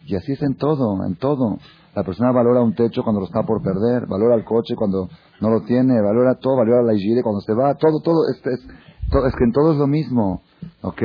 [0.06, 1.58] Y así es en todo, en todo.
[1.94, 5.08] La persona valora un techo cuando lo está por perder, valora el coche cuando
[5.40, 8.60] no lo tiene, valora todo, valora la higiene cuando se va, todo, todo, es, es,
[8.60, 10.42] es que en todo es lo mismo,
[10.80, 11.02] ¿ok?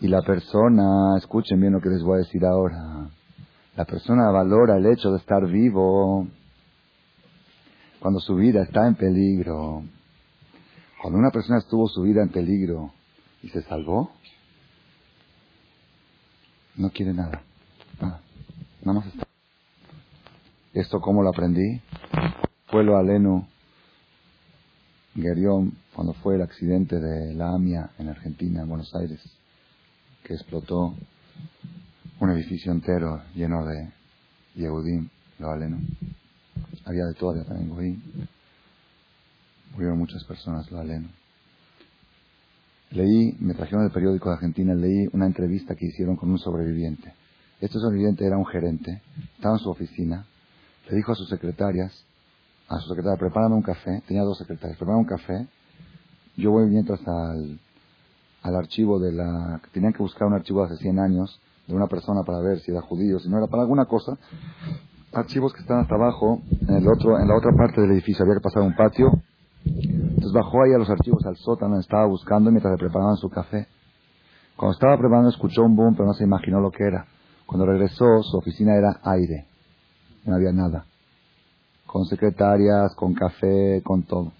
[0.00, 3.08] Y la persona, escuchen bien lo que les voy a decir ahora,
[3.76, 6.26] la persona valora el hecho de estar vivo
[8.00, 9.84] cuando su vida está en peligro.
[11.00, 12.92] Cuando una persona estuvo su vida en peligro
[13.42, 14.10] y se salvó,
[16.76, 17.14] no quiere.
[17.14, 17.42] Nada.
[18.82, 19.26] Nada más está.
[20.72, 21.80] ¿Esto cómo lo aprendí?
[22.68, 23.46] Fue lo aleno
[25.14, 29.20] Guerión cuando fue el accidente de la AMIA en Argentina, en Buenos Aires,
[30.24, 30.94] que explotó
[32.20, 33.90] un edificio entero lleno de
[34.54, 35.08] Yehudim,
[35.40, 35.78] lo aleno.
[36.86, 38.00] Había de todo, había también Goim.
[39.72, 41.08] Murieron muchas personas, lo aleno.
[42.92, 47.12] Leí, me trajeron del periódico de Argentina, leí una entrevista que hicieron con un sobreviviente.
[47.60, 49.02] Este sobreviviente era un gerente,
[49.34, 50.24] estaba en su oficina,
[50.88, 52.04] le dijo a sus secretarias,
[52.68, 55.46] a su secretaria, prepárame un café, tenía dos secretarias, prepárame un café,
[56.36, 57.60] yo voy mientras al,
[58.42, 61.86] al archivo de la, tenían que buscar un archivo de hace 100 años, de una
[61.86, 64.16] persona para ver si era judío, si no era para alguna cosa,
[65.12, 68.36] archivos que están hasta abajo, en el otro, en la otra parte del edificio, había
[68.36, 69.10] que pasar un patio,
[69.66, 73.66] entonces bajó ahí a los archivos al sótano, estaba buscando mientras le preparaban su café.
[74.56, 77.06] Cuando estaba preparando escuchó un boom, pero no se imaginó lo que era.
[77.50, 79.44] Cuando regresó, su oficina era aire.
[80.24, 80.86] No había nada.
[81.84, 84.32] Con secretarias, con café, con todo.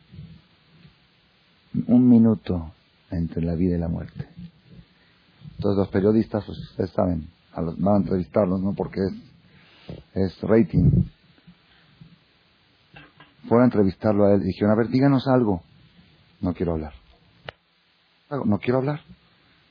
[1.89, 2.73] Un minuto
[3.11, 4.29] entre la vida y la muerte.
[5.57, 8.75] Entonces los periodistas, pues ustedes saben, van a entrevistarlos, ¿no?
[8.75, 9.01] Porque
[10.15, 11.03] es, es rating
[13.49, 15.63] fueron a entrevistarlo a él dijeron, a ver, díganos algo.
[16.41, 16.93] No quiero hablar.
[18.45, 19.01] No quiero hablar.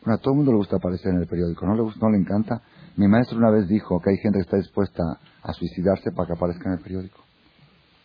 [0.03, 2.09] Bueno, a todo el mundo le gusta aparecer en el periódico, ¿no le, gusta, no
[2.09, 2.61] le encanta?
[2.99, 5.01] Mi maestro una vez dijo que hay gente que está dispuesta
[5.41, 7.23] a suicidarse para que aparezca en el periódico.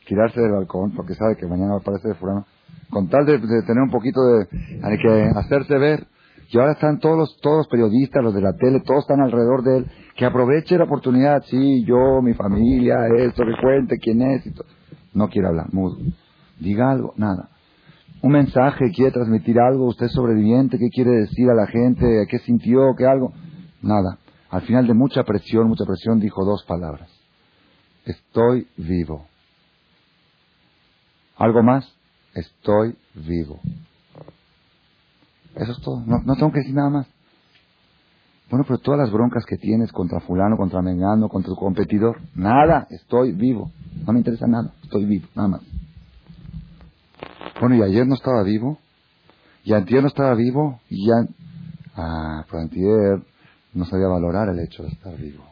[0.06, 2.46] Tirarse del balcón porque sabe que mañana va a aparecer de fulano.
[2.90, 4.46] Con tal de, tener un poquito de...
[4.84, 6.06] Hay que hacerse ver.
[6.48, 9.64] Y ahora están todos los, todos los periodistas, los de la tele, todos están alrededor
[9.64, 9.86] de él.
[10.14, 11.42] Que aproveche la oportunidad.
[11.50, 14.46] Sí, yo, mi familia, esto, que cuente quién es.
[14.46, 14.68] Y todo.
[15.12, 15.96] No quiere hablar, mudo.
[16.60, 17.48] Diga algo, nada.
[18.22, 22.06] Un mensaje, quiere transmitir algo, usted es sobreviviente, ¿qué quiere decir a la gente?
[22.30, 22.94] ¿Qué sintió?
[22.96, 23.32] ¿Qué algo?
[23.82, 24.18] Nada.
[24.54, 27.10] Al final de mucha presión, mucha presión, dijo dos palabras.
[28.04, 29.26] Estoy vivo.
[31.36, 31.92] ¿Algo más?
[32.36, 33.58] Estoy vivo.
[35.56, 36.04] Eso es todo.
[36.06, 37.06] No, no tengo que decir nada más.
[38.48, 42.86] Bueno, pero todas las broncas que tienes contra fulano, contra mengano, contra tu competidor, nada,
[42.90, 43.72] estoy vivo.
[44.06, 45.62] No me interesa nada, estoy vivo, nada más.
[47.60, 48.78] Bueno, y ayer no estaba vivo,
[49.64, 51.26] y antier no estaba vivo, y ya...
[51.96, 53.33] Ah, pues antier
[53.74, 55.44] no sabía valorar el hecho de estar vivo.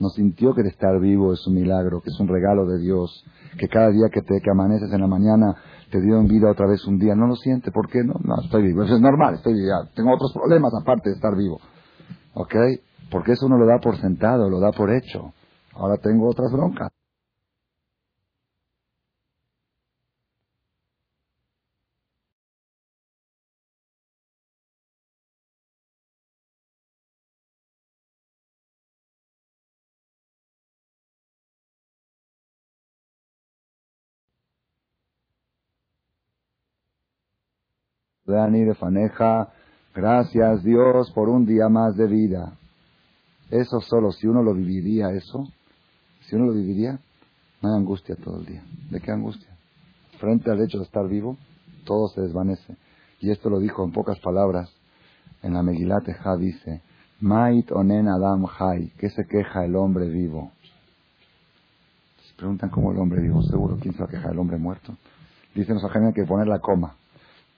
[0.00, 3.24] No sintió que el estar vivo es un milagro, que es un regalo de Dios,
[3.58, 5.54] que cada día que te que amaneces en la mañana
[5.90, 7.14] te dio en vida otra vez un día.
[7.14, 8.14] No lo siente, ¿por qué no?
[8.24, 8.82] No, estoy vivo.
[8.82, 9.88] Eso es normal, estoy vivo.
[9.94, 11.60] Tengo otros problemas aparte de estar vivo.
[12.34, 12.54] ¿Ok?
[13.10, 15.32] Porque eso uno lo da por sentado, lo da por hecho.
[15.74, 16.90] Ahora tengo otras broncas.
[38.34, 39.48] De Faneja,
[39.94, 42.52] gracias Dios por un día más de vida.
[43.48, 45.46] Eso solo, si uno lo viviría, eso,
[46.22, 46.98] si uno lo viviría,
[47.62, 48.64] no hay angustia todo el día.
[48.90, 49.48] ¿De qué angustia?
[50.18, 51.36] Frente al hecho de estar vivo,
[51.84, 52.76] todo se desvanece.
[53.20, 54.68] Y esto lo dijo en pocas palabras.
[55.42, 56.82] En la Megilat Ja dice,
[57.20, 60.50] Mait onen Adam Hai, ¿qué se queja el hombre vivo?
[62.26, 64.96] Se preguntan cómo el hombre vivo, seguro, ¿quién se va a quejar el hombre muerto?
[65.54, 66.96] Dicen los que poner la coma.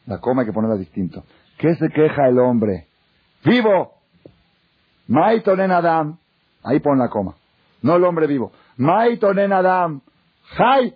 [0.07, 1.25] La coma hay que ponerla distinto.
[1.59, 2.87] ¿Qué se queja el hombre?
[3.45, 3.95] ¡Vivo!
[5.09, 6.19] Maitonen Adam.
[6.63, 7.35] Ahí pon la coma.
[7.83, 8.53] No el hombre vivo.
[8.77, 10.01] Maitonen Adam.
[10.57, 10.95] ¡Jai!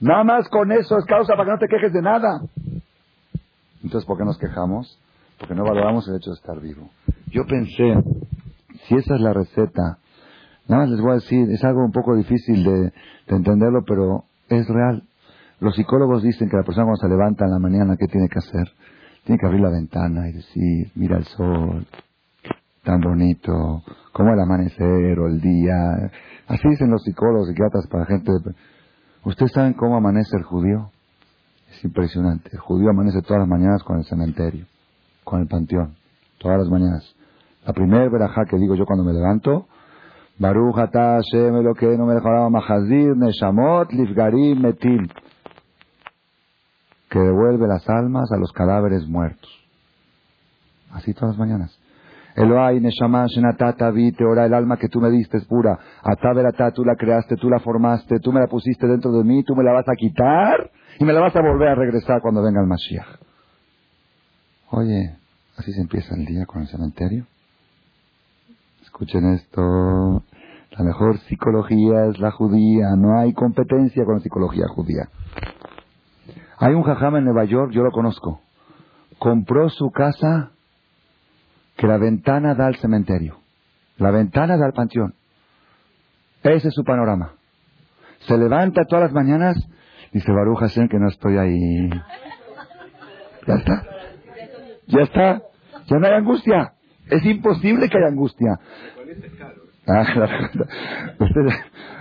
[0.00, 2.40] Nada más con eso es causa para que no te quejes de nada.
[3.82, 4.98] Entonces, ¿por qué nos quejamos?
[5.38, 6.88] Porque no valoramos el hecho de estar vivo.
[7.30, 7.94] Yo pensé,
[8.84, 9.98] si esa es la receta,
[10.66, 14.24] nada más les voy a decir, es algo un poco difícil de, de entenderlo, pero
[14.48, 15.07] es real.
[15.60, 18.38] Los psicólogos dicen que la persona cuando se levanta en la mañana, ¿qué tiene que
[18.38, 18.68] hacer?
[19.24, 21.84] Tiene que abrir la ventana y decir, mira el sol,
[22.84, 23.82] tan bonito,
[24.12, 26.12] como el amanecer o el día.
[26.46, 28.30] Así dicen los psicólogos, psiquiatras para gente.
[28.30, 28.54] De...
[29.24, 30.90] ¿Ustedes saben cómo amanece el judío?
[31.72, 32.50] Es impresionante.
[32.52, 34.64] El judío amanece todas las mañanas con el cementerio,
[35.24, 35.96] con el panteón,
[36.38, 37.16] todas las mañanas.
[37.66, 39.66] La primera verajá que digo yo cuando me levanto,
[40.38, 45.10] Baruch atah Hashem no me dejaba Mahazir Neshamot Lifgarim Metil
[47.24, 49.50] devuelve las almas a los cadáveres muertos.
[50.92, 51.78] Así todas las mañanas.
[52.36, 55.76] Eloai Neshama Shenatata Vite, ora el alma que tú me diste es pura.
[56.02, 59.56] Ataverata, tú la creaste, tú la formaste, tú me la pusiste dentro de mí, tú
[59.56, 62.60] me la vas a quitar y me la vas a volver a regresar cuando venga
[62.60, 63.06] el Mashiach.
[64.70, 65.16] Oye,
[65.56, 67.26] así se empieza el día con el cementerio.
[68.82, 70.22] Escuchen esto.
[70.78, 72.94] La mejor psicología es la judía.
[72.96, 75.08] No hay competencia con la psicología judía.
[76.60, 78.40] Hay un jajama en Nueva York, yo lo conozco.
[79.18, 80.50] Compró su casa
[81.76, 83.38] que la ventana da al cementerio.
[83.96, 85.14] La ventana da al panteón.
[86.42, 87.32] Ese es su panorama.
[88.26, 89.56] Se levanta todas las mañanas
[90.12, 91.90] y dice, Baruch Hashem, que no estoy ahí.
[93.46, 93.82] Ya está.
[94.86, 95.42] Ya está.
[95.86, 96.72] Ya no hay angustia.
[97.06, 98.58] Es imposible que haya angustia.
[99.86, 100.28] Ah, la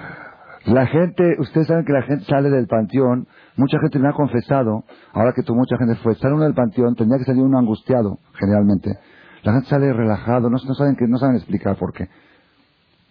[0.88, 5.34] gente, ustedes saben que la gente sale del panteón Mucha gente me ha confesado, ahora
[5.34, 9.00] que tú, mucha gente fue, sale uno del panteón, tendría que salir uno angustiado, generalmente.
[9.42, 12.08] La gente sale relajado, no, saben, que, no saben explicar por qué.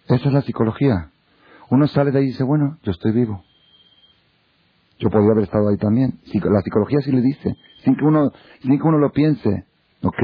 [0.07, 1.09] Esa es la psicología.
[1.69, 3.43] Uno sale de ahí y dice, bueno, yo estoy vivo.
[4.99, 6.13] Yo podría haber estado ahí también.
[6.33, 7.53] La psicología sí le dice,
[7.83, 8.31] sin que uno,
[8.61, 9.65] sin que uno lo piense.
[10.01, 10.21] ¿Ok?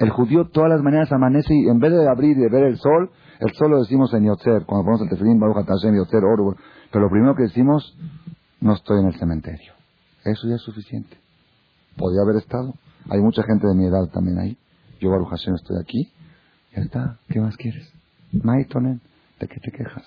[0.00, 2.76] El judío todas las mañanas amanece y en vez de abrir y de ver el
[2.78, 3.10] sol,
[3.44, 6.22] el sol decimos en Yotzer, cuando ponemos el tefilín, Baruch Hashem, Yotzer,
[6.90, 7.94] Pero lo primero que decimos,
[8.60, 9.74] no estoy en el cementerio.
[10.24, 11.18] Eso ya es suficiente.
[11.96, 12.72] Podría haber estado.
[13.10, 14.56] Hay mucha gente de mi edad también ahí.
[14.98, 16.10] Yo, Baruch Hashem, estoy aquí.
[16.74, 17.18] Ya está.
[17.28, 17.92] ¿Qué más quieres?
[18.32, 19.02] Maitonen,
[19.38, 20.06] ¿de qué te quejas?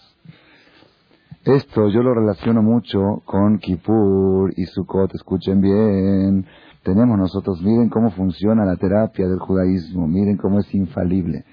[1.46, 5.14] Esto yo lo relaciono mucho con Kippur y Sukkot.
[5.14, 6.48] Escuchen bien.
[6.82, 10.08] Tenemos nosotros, miren cómo funciona la terapia del judaísmo.
[10.08, 11.46] Miren cómo es infalible.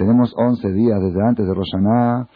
[0.00, 2.26] Tenemos 11 días desde antes de Roshaná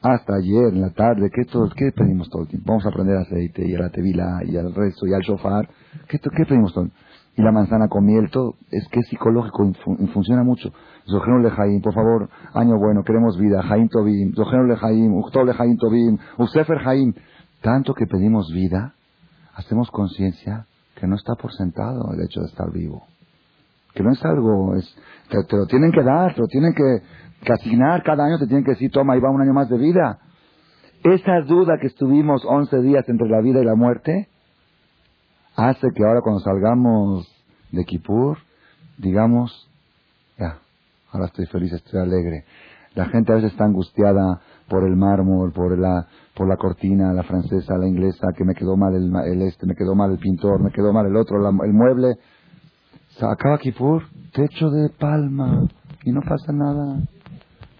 [0.00, 2.72] hasta ayer en la tarde, ¿qué, todo, ¿qué pedimos todo el tiempo?
[2.72, 5.68] Vamos a aprender aceite y a la tevila y al rezo y al shofar.
[6.08, 6.88] ¿Qué, pedimos todo?
[7.36, 9.72] y la manzana con miel, todo, es que es psicológico,
[10.14, 10.72] funciona mucho.
[11.06, 16.16] Zohenu Lejaim, por favor, año bueno, queremos vida, Jaim Tobim, Zohenu Lejaim, Uchtol Lejaim Tobim,
[16.38, 17.12] Usefer Jaim.
[17.60, 18.94] Tanto que pedimos vida,
[19.54, 23.11] hacemos conciencia que no está por sentado el hecho de estar vivo.
[23.94, 24.96] Que no es algo, es,
[25.28, 27.02] te, lo tienen que dar, te lo tienen que,
[27.44, 29.78] que, asignar, cada año te tienen que decir, toma, ahí va un año más de
[29.78, 30.18] vida.
[31.04, 34.28] Esa duda que estuvimos 11 días entre la vida y la muerte,
[35.56, 37.28] hace que ahora cuando salgamos
[37.72, 38.38] de Kippur,
[38.98, 39.68] digamos,
[40.38, 40.58] ya,
[41.10, 42.44] ahora estoy feliz, estoy alegre.
[42.94, 47.22] La gente a veces está angustiada por el mármol, por la, por la cortina, la
[47.22, 50.70] francesa, la inglesa, que me quedó mal el, este, me quedó mal el pintor, me
[50.70, 52.16] quedó mal el otro, el mueble.
[53.20, 54.02] Acaba Kippur,
[54.32, 55.68] techo de palma,
[56.04, 57.00] y no pasa nada.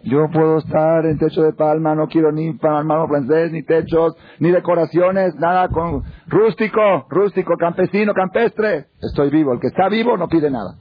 [0.05, 4.51] Yo puedo estar en techo de palma, no quiero ni mármol francés, ni techos, ni
[4.51, 8.87] decoraciones, nada con rústico, rústico, campesino, campestre.
[9.01, 9.53] Estoy vivo.
[9.53, 10.75] El que está vivo no pide nada.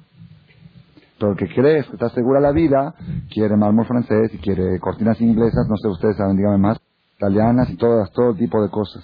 [1.20, 2.96] Pero el que crees que está segura la vida,
[3.32, 6.80] quiere mármol francés y quiere cortinas inglesas, no sé, ustedes saben, díganme más,
[7.18, 9.04] italianas y todas, todo tipo de cosas.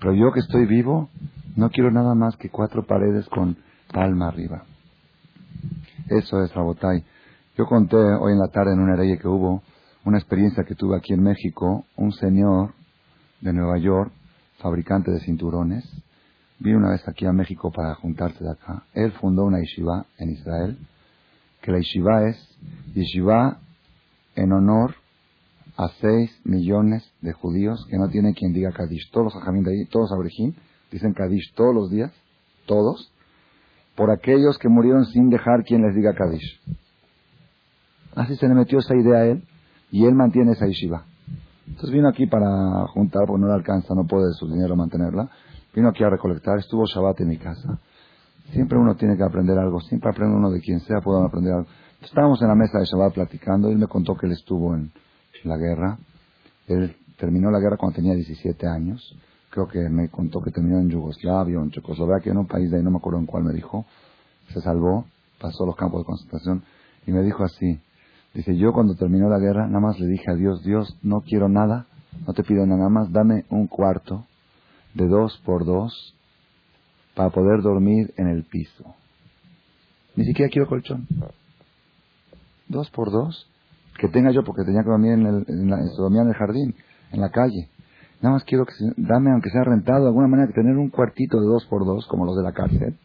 [0.00, 1.08] Pero yo que estoy vivo,
[1.54, 3.56] no quiero nada más que cuatro paredes con
[3.92, 4.64] palma arriba.
[6.18, 7.02] Eso es Rabotay.
[7.56, 9.62] Yo conté hoy en la tarde en una hereye que hubo
[10.04, 11.86] una experiencia que tuve aquí en México.
[11.96, 12.74] Un señor
[13.40, 14.12] de Nueva York,
[14.58, 15.88] fabricante de cinturones,
[16.58, 18.82] vino una vez aquí a México para juntarse de acá.
[18.92, 20.76] Él fundó una yeshiva en Israel,
[21.62, 22.58] que la yeshiva es
[22.94, 23.58] yeshiva
[24.34, 24.94] en honor
[25.78, 29.10] a seis millones de judíos que no tienen quien diga Kadish.
[29.12, 30.56] Todos los ajamín de ahí, todos abrejín,
[30.90, 32.12] dicen Kadish todos los días,
[32.66, 33.10] todos,
[33.94, 36.60] por aquellos que murieron sin dejar quien les diga Kadish.
[38.14, 39.42] Así se le metió esa idea a él
[39.90, 41.04] y él mantiene esa yeshiva.
[41.66, 45.30] Entonces vino aquí para juntar, porque no le alcanza, no puede su dinero mantenerla.
[45.74, 47.78] Vino aquí a recolectar, estuvo Shabbat en mi casa.
[48.50, 51.66] Siempre uno tiene que aprender algo, siempre aprende uno de quien sea, puede aprender algo.
[52.02, 54.90] Estábamos en la mesa de Shabbat platicando, él me contó que él estuvo en
[55.44, 55.98] la guerra.
[56.66, 59.16] Él terminó la guerra cuando tenía 17 años.
[59.52, 62.78] Creo que me contó que terminó en Yugoslavia o en Checoslovaquia, en un país de
[62.78, 63.84] ahí, no me acuerdo en cuál me dijo.
[64.52, 65.04] Se salvó,
[65.38, 66.64] pasó los campos de concentración
[67.06, 67.78] y me dijo así,
[68.34, 71.48] Dice, yo cuando terminó la guerra, nada más le dije a Dios, Dios, no quiero
[71.48, 71.86] nada,
[72.26, 74.24] no te pido nada más, dame un cuarto
[74.94, 76.14] de dos por dos
[77.14, 78.94] para poder dormir en el piso.
[80.16, 81.06] Ni siquiera quiero colchón.
[82.68, 83.46] Dos por dos,
[83.98, 86.74] que tenga yo, porque tenía que dormir en el, en, en el jardín,
[87.12, 87.68] en la calle.
[88.22, 91.46] Nada más quiero que dame, aunque sea rentado, de alguna manera, tener un cuartito de
[91.46, 92.96] dos por dos, como los de la cárcel,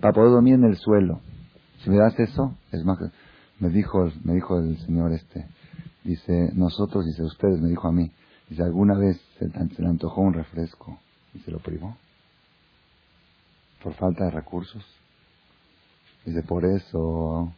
[0.00, 1.20] para poder dormir en el suelo.
[1.82, 2.98] Si me das eso, es más
[3.58, 5.46] me dijo, me dijo el señor este,
[6.04, 8.12] dice, nosotros, dice, ustedes, me dijo a mí,
[8.48, 10.98] dice, ¿alguna vez se, le antojó un refresco
[11.34, 11.96] y se lo privó?
[13.82, 14.84] Por falta de recursos.
[16.24, 17.52] Dice, por eso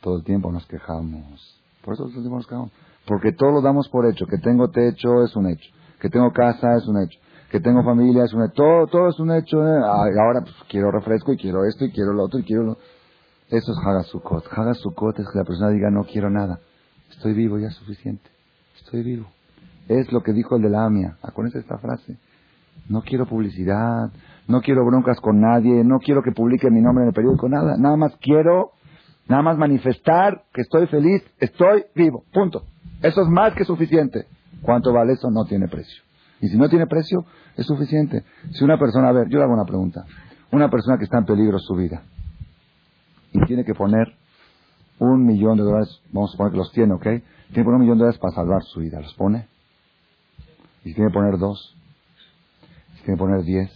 [0.00, 1.60] todo el tiempo nos quejamos.
[1.84, 2.72] Por eso todo el tiempo nos quejamos.
[3.06, 4.26] Porque todo lo damos por hecho.
[4.26, 5.70] Que tengo techo es un hecho.
[6.00, 7.18] Que tengo casa es un hecho.
[7.50, 8.54] Que tengo familia es un hecho.
[8.54, 9.66] Todo, todo es un hecho.
[9.66, 9.80] ¿eh?
[9.80, 12.78] Ahora pues, quiero refresco y quiero esto y quiero lo otro y quiero lo
[13.50, 14.44] eso es Hagasukot.
[14.52, 16.60] Hagasukot es que la persona diga no quiero nada.
[17.10, 18.28] Estoy vivo, ya es suficiente.
[18.76, 19.26] Estoy vivo.
[19.88, 21.16] Es lo que dijo el de la AMIA.
[21.22, 22.18] Acuérdense esta frase.
[22.88, 24.10] No quiero publicidad,
[24.46, 27.76] no quiero broncas con nadie, no quiero que publique mi nombre en el periódico, nada.
[27.78, 28.72] Nada más quiero,
[29.26, 32.24] nada más manifestar que estoy feliz, estoy vivo.
[32.32, 32.64] Punto.
[33.02, 34.26] Eso es más que suficiente.
[34.62, 35.30] ¿Cuánto vale eso?
[35.30, 36.02] No tiene precio.
[36.40, 37.24] Y si no tiene precio,
[37.56, 38.24] es suficiente.
[38.52, 40.04] Si una persona, a ver, yo le hago una pregunta.
[40.52, 42.02] Una persona que está en peligro su vida,
[43.32, 44.06] y tiene que poner
[44.98, 47.02] un millón de dólares, vamos a suponer que los tiene, ¿ok?
[47.02, 49.46] Tiene que poner un millón de dólares para salvar su vida, ¿los pone?
[50.84, 51.76] Y tiene que poner dos,
[53.02, 53.70] tiene que poner diez,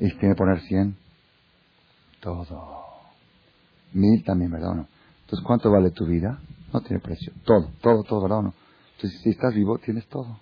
[0.00, 0.96] y tiene que poner cien,
[2.20, 2.56] todo.
[3.92, 4.88] Mil también, ¿verdad o no?
[5.22, 6.38] Entonces, ¿cuánto vale tu vida?
[6.72, 7.32] No tiene precio.
[7.44, 8.54] Todo, todo, todo, ¿verdad o no?
[8.96, 10.38] Entonces, si estás vivo, tienes todo.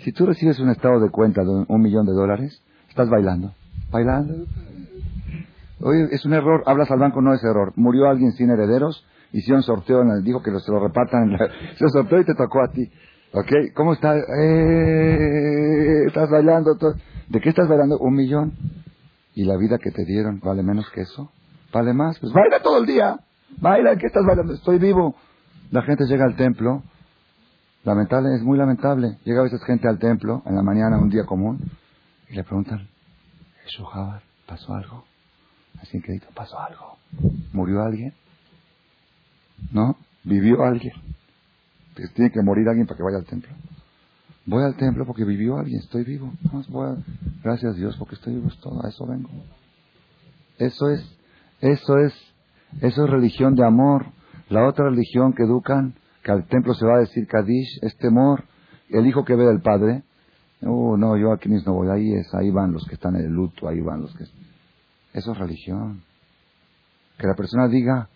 [0.00, 3.52] Si tú recibes un estado de cuenta de un millón de dólares, estás bailando.
[3.90, 4.46] Bailando.
[5.80, 7.72] Oye, es un error, hablas al banco, no es error.
[7.76, 11.36] Murió alguien sin herederos, hicieron sorteo, en el, dijo que se lo repartan,
[11.78, 12.90] se sorteó y te tocó a ti.
[13.32, 13.74] ¿Ok?
[13.74, 14.16] ¿Cómo estás?
[14.40, 16.74] Eh, estás bailando.
[17.28, 17.98] ¿De qué estás bailando?
[17.98, 18.52] Un millón.
[19.34, 21.30] ¿Y la vida que te dieron vale menos que eso?
[21.72, 22.18] ¿Vale más?
[22.18, 23.18] Pues baila todo el día.
[23.60, 24.54] Baila, ¿qué estás bailando?
[24.54, 25.14] Estoy vivo.
[25.70, 26.82] La gente llega al templo.
[27.88, 29.16] Lamentable, es muy lamentable.
[29.24, 31.58] Llega a veces gente al templo en la mañana, un día común,
[32.28, 32.86] y le preguntan,
[33.66, 34.20] ¿Shuhabar?
[34.46, 35.04] ¿Pasó algo?
[35.80, 36.98] Así que pasó algo.
[37.54, 38.12] ¿Murió alguien?
[39.72, 39.96] ¿No?
[40.22, 40.92] ¿Vivió alguien?
[42.14, 43.52] tiene que morir alguien para que vaya al templo.
[44.44, 46.30] Voy al templo porque vivió alguien, estoy vivo.
[47.42, 49.30] Gracias a Dios porque estoy vivo, es todo, a eso vengo.
[50.58, 51.00] Eso es,
[51.60, 52.12] eso es,
[52.82, 54.04] eso es religión de amor.
[54.50, 55.94] La otra religión que educan,
[56.30, 58.44] al templo se va a decir Kadish, es temor.
[58.88, 60.02] El hijo que ve del padre,
[60.62, 63.26] oh, no, yo aquí mismo no voy, ahí es, ahí van los que están en
[63.26, 64.24] el luto, ahí van los que...
[65.12, 66.02] Eso es religión.
[67.18, 68.08] Que la persona diga,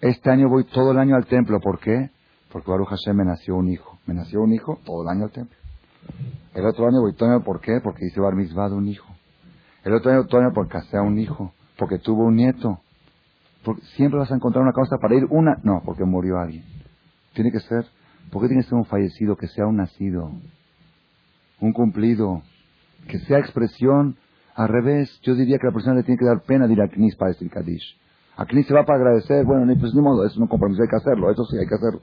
[0.00, 2.10] este año voy todo el año al templo, ¿por qué?
[2.50, 3.98] Porque Baruch Hashem me nació un hijo.
[4.06, 5.56] Me nació un hijo todo el año al templo.
[6.54, 7.80] El otro año voy todo el año, ¿por qué?
[7.82, 9.06] Porque hice bar mitzvah un hijo.
[9.84, 11.52] El otro año todo el año porque casé a un hijo.
[11.78, 12.80] Porque tuvo un nieto.
[13.64, 15.56] Porque siempre vas a encontrar una causa para ir una.
[15.62, 16.64] No, porque murió alguien.
[17.34, 17.84] Tiene que ser.
[18.30, 19.36] ¿Por qué tiene que ser un fallecido?
[19.36, 20.30] Que sea un nacido.
[21.60, 22.42] Un cumplido.
[23.08, 24.16] Que sea expresión.
[24.54, 26.88] Al revés, yo diría que la persona le tiene que dar pena de ir a
[26.88, 27.96] Knis para decir Kadish.
[28.36, 29.44] A Knis se va para agradecer.
[29.44, 31.30] Bueno, ni, pues ni modo, es un compromiso, hay que hacerlo.
[31.30, 32.00] Eso sí, hay que hacerlo.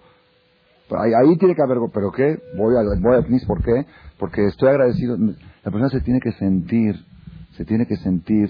[0.98, 2.40] Ahí, tiene que haber, pero ¿qué?
[2.58, 3.86] Voy a, voy ¿por qué?
[4.18, 5.18] Porque estoy agradecido.
[5.18, 6.96] La persona se tiene que sentir,
[7.52, 8.50] se tiene que sentir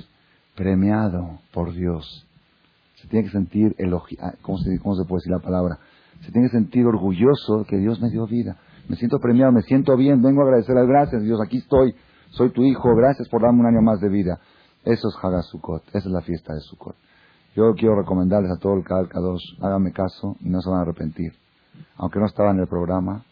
[0.56, 2.26] premiado por Dios.
[2.96, 5.80] Se tiene que sentir elogiado, ¿cómo se, ¿cómo se puede decir la palabra?
[6.22, 8.58] Se tiene que sentir orgulloso que Dios me dio vida.
[8.88, 11.94] Me siento premiado, me siento bien, vengo a agradecer las gracias, Dios, aquí estoy,
[12.32, 14.40] soy tu hijo, gracias por darme un año más de vida.
[14.84, 16.96] Eso es Hagasukot, esa es la fiesta de Sukkot.
[17.56, 20.82] Yo quiero recomendarles a todo el Kadal Kadosh, háganme caso y no se van a
[20.84, 21.34] arrepentir.
[21.98, 23.24] Aunque no estaba en el programa,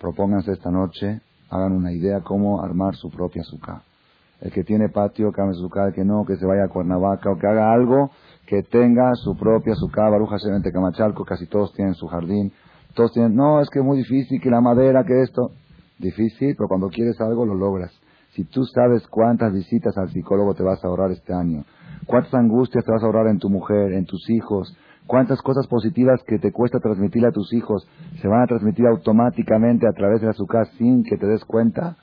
[0.00, 1.20] propónganse esta noche,
[1.50, 3.82] hagan una idea cómo armar su propia azúcar.
[4.40, 7.38] El que tiene patio, que su el que no, que se vaya a Cuernavaca o
[7.38, 8.10] que haga algo
[8.50, 10.10] que tenga su propia azúcar.
[10.10, 12.52] Baruja en Camachalco, casi todos tienen su jardín.
[12.94, 15.52] Todos tienen, no, es que es muy difícil, que la madera, que esto.
[15.98, 17.92] Difícil, pero cuando quieres algo lo logras.
[18.32, 21.64] Si tú sabes cuántas visitas al psicólogo te vas a ahorrar este año,
[22.06, 24.76] cuántas angustias te vas a ahorrar en tu mujer, en tus hijos,
[25.06, 27.88] cuántas cosas positivas que te cuesta transmitir a tus hijos
[28.20, 31.96] se van a transmitir automáticamente a través de azúcar sin que te des cuenta.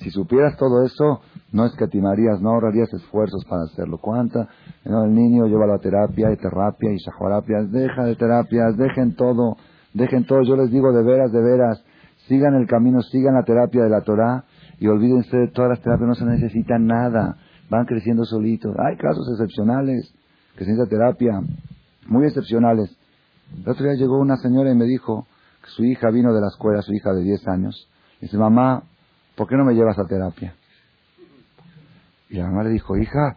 [0.00, 1.20] Si supieras todo eso,
[1.52, 3.98] no escatimarías, no ahorrarías esfuerzos para hacerlo.
[3.98, 4.48] ¿Cuánta?
[4.84, 7.70] el niño lleva la terapia y terapia y shahwarapias.
[7.70, 9.56] Deja de terapias, dejen todo,
[9.92, 10.42] dejen todo.
[10.42, 11.84] Yo les digo de veras, de veras,
[12.28, 14.44] sigan el camino, sigan la terapia de la Torah
[14.78, 17.36] y olvídense de todas las terapias, no se necesita nada.
[17.68, 18.74] Van creciendo solitos.
[18.78, 20.14] Hay casos excepcionales
[20.56, 21.40] que se necesita terapia,
[22.06, 22.96] muy excepcionales.
[23.54, 25.26] El otro día llegó una señora y me dijo
[25.62, 27.88] que su hija vino de la escuela, su hija de 10 años.
[28.20, 28.84] Dice, mamá,
[29.40, 30.54] ¿por qué no me llevas a terapia?
[32.28, 33.36] Y la mamá le dijo, hija,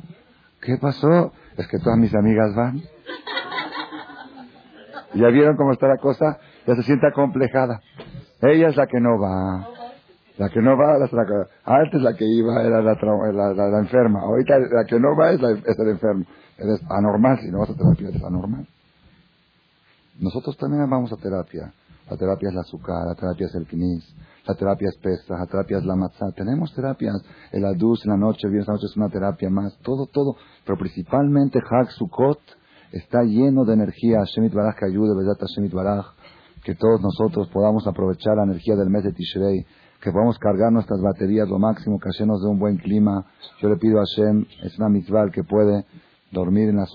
[0.60, 1.32] ¿qué pasó?
[1.56, 2.76] Es que todas mis amigas van.
[5.14, 6.40] ¿Ya vieron cómo está la cosa?
[6.68, 7.80] Ya se siente acomplejada.
[8.42, 9.66] Ella es la que no va.
[10.38, 11.08] La que no va, la,
[11.64, 14.24] antes la que iba era la, la, enferma.
[14.24, 16.26] Ahorita la que no va es, la, es el enfermo.
[16.58, 18.68] Es anormal, si no vas a terapia es anormal.
[20.20, 21.72] Nosotros también vamos a terapia.
[22.10, 24.14] La terapia es la azúcar, la terapia es el knis,
[24.46, 26.32] la terapia es pesta, la terapia es la matzah.
[26.36, 27.16] Tenemos terapias,
[27.52, 30.36] el adus en la noche, el viernes la noche es una terapia más, todo, todo.
[30.66, 32.40] Pero principalmente Hag Sukkot
[32.92, 34.24] está lleno de energía.
[34.26, 36.06] Shemit Baraj que ayude, verdad Shemit Baraj,
[36.64, 39.66] que todos nosotros podamos aprovechar la energía del mes de Tishrei,
[40.02, 43.26] que podamos cargar nuestras baterías lo máximo, que Hashem nos dé un buen clima.
[43.62, 45.86] Yo le pido a Hashem, es una mitzvah que puede
[46.32, 46.86] dormir en la.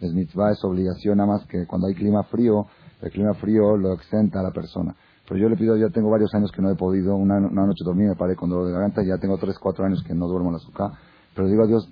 [0.00, 2.66] Es mitzvah, es obligación, nada más que cuando hay clima frío,
[3.00, 4.94] el clima frío lo exenta a la persona.
[5.28, 8.08] Pero yo le pido, ya tengo varios años que no he podido, una, noche dormir,
[8.08, 10.54] me paré con dolor de garganta, ya tengo tres, cuatro años que no duermo en
[10.54, 10.92] la azúcar.
[11.34, 11.88] Pero digo a Dios,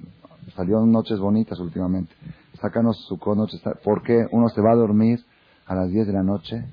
[0.56, 2.12] salieron noches bonitas últimamente.
[2.60, 5.24] Sácanos su noches, porque uno se va a dormir
[5.66, 6.64] a las 10 de la noche,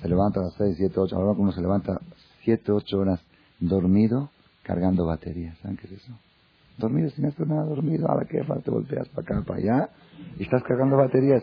[0.00, 2.00] se levanta a las 6, 7, 8, ahora uno se levanta
[2.44, 3.20] 7, 8 horas
[3.58, 4.30] dormido,
[4.62, 5.58] cargando baterías.
[5.58, 6.12] ¿Saben qué es eso?
[6.78, 9.88] Dormido sin hacer nada, dormido, ahora qué, te volteas para acá, para allá,
[10.38, 11.42] y estás cargando baterías.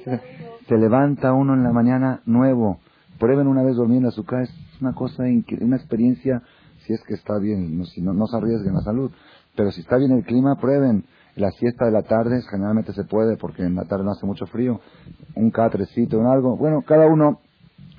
[0.68, 2.80] Se levanta uno en la mañana nuevo.
[3.20, 4.52] Prueben una vez dormir en su casa, es
[4.82, 5.24] una cosa,
[5.62, 6.42] una experiencia,
[6.86, 9.12] si es que está bien, no, si no, no se arriesguen la salud.
[9.56, 11.06] Pero si está bien el clima, prueben.
[11.36, 14.46] La siesta de la tarde generalmente se puede porque en la tarde no hace mucho
[14.48, 14.82] frío.
[15.36, 16.58] Un catrecito, un algo.
[16.58, 17.40] Bueno, cada uno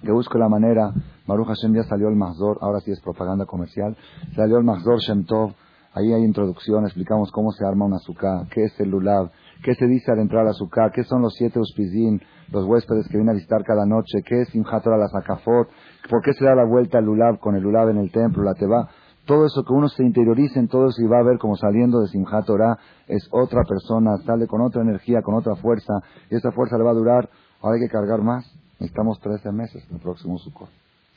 [0.03, 0.93] que busque la manera.
[1.26, 3.97] Maruja Hashem ya salió el Mahzor, ahora sí es propaganda comercial.
[4.35, 5.53] Salió el Mahzor Shem Tov.
[5.95, 9.30] Ahí hay introducción, explicamos cómo se arma un azúcar, qué es el lulav,
[9.62, 13.16] qué se dice al entrar al azúcar, qué son los siete uspizin, los huéspedes que
[13.16, 15.68] vienen a visitar cada noche, qué es Simchat la Zakafot,
[16.10, 18.54] por qué se da la vuelta al lulav con el lulav en el templo, la
[18.54, 18.88] teba.
[19.24, 22.00] Todo eso que uno se interiorice en todo eso y va a ver como saliendo
[22.00, 25.94] de Simchat Torah es otra persona, sale con otra energía, con otra fuerza,
[26.28, 28.44] y esa fuerza le va a durar, ahora hay que cargar más.
[28.80, 30.68] Necesitamos 13 meses el próximo Sukkot.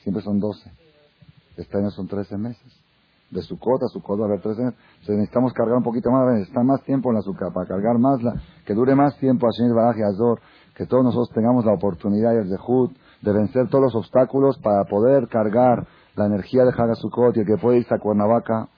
[0.03, 0.71] Siempre son 12.
[1.57, 2.84] Este año son 13 meses.
[3.32, 4.80] De Sukkot a Sukkot va a haber 13 meses.
[4.93, 8.21] Entonces necesitamos cargar un poquito más, necesitar más tiempo en la Sukkot, para cargar más,
[8.21, 8.34] la,
[8.65, 10.39] que dure más tiempo Hashem Baraj y Azor,
[10.76, 14.84] que todos nosotros tengamos la oportunidad y el dejud de vencer todos los obstáculos para
[14.86, 18.69] poder cargar la energía de Haga Sukkot y que puede irse a Cuernavaca,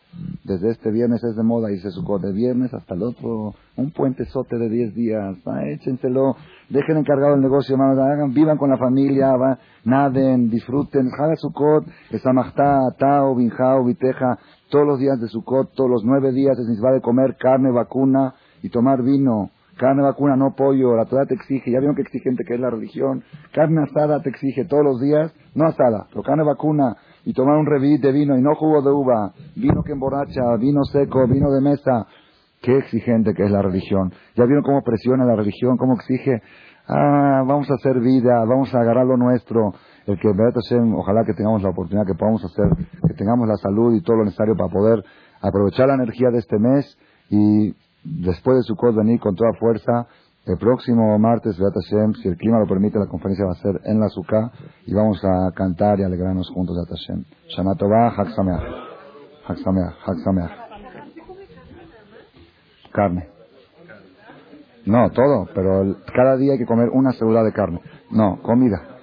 [0.43, 4.23] Desde este viernes es de moda irse Sukkot, de viernes hasta el otro, un puente
[4.25, 6.37] sote de 10 días, ah, échenselo,
[6.69, 11.85] dejen encargado el negocio, hermanos, hagan, vivan con la familia, va, naden, disfruten, Haga Sukkot,
[12.11, 14.39] Esamachta, Atao, Binjao, Viteja,
[14.69, 18.33] todos los días de Sukkot, todos los nueve días es va de comer carne, vacuna
[18.63, 19.51] y tomar vino.
[19.77, 22.71] Carne vacuna, no pollo, la Torah te exige, ya vieron que exigente que es la
[22.71, 23.23] religión.
[23.53, 26.97] Carne asada te exige todos los días, no asada, pero carne vacuna
[27.27, 30.85] y tomar un revit de vino y no jugo de uva, vino que emborracha, vino
[30.85, 32.07] seco, vino de mesa.
[32.61, 34.13] Qué exigente que es la religión.
[34.37, 36.41] Ya vieron cómo presiona la religión, cómo exige,
[36.87, 39.73] ah, vamos a hacer vida, vamos a agarrar lo nuestro.
[40.05, 44.01] El que, ojalá que tengamos la oportunidad que podamos hacer, que tengamos la salud y
[44.01, 45.03] todo lo necesario para poder
[45.41, 46.97] aprovechar la energía de este mes
[47.29, 47.75] y
[48.05, 50.07] después de su venir con toda fuerza.
[50.47, 53.99] El próximo martes, Hashem, si el clima lo permite, la conferencia va a ser en
[53.99, 54.49] la Sukkah
[54.85, 57.25] y vamos a cantar y alegrarnos juntos, Hashem.
[57.49, 58.63] Shana Tovah, Hag Sameach.
[59.45, 60.51] Hag Sameach, Hag Sameach.
[62.93, 63.27] Carne.
[64.85, 67.81] No, todo, pero cada día hay que comer una célula de carne.
[68.09, 68.96] No, comida.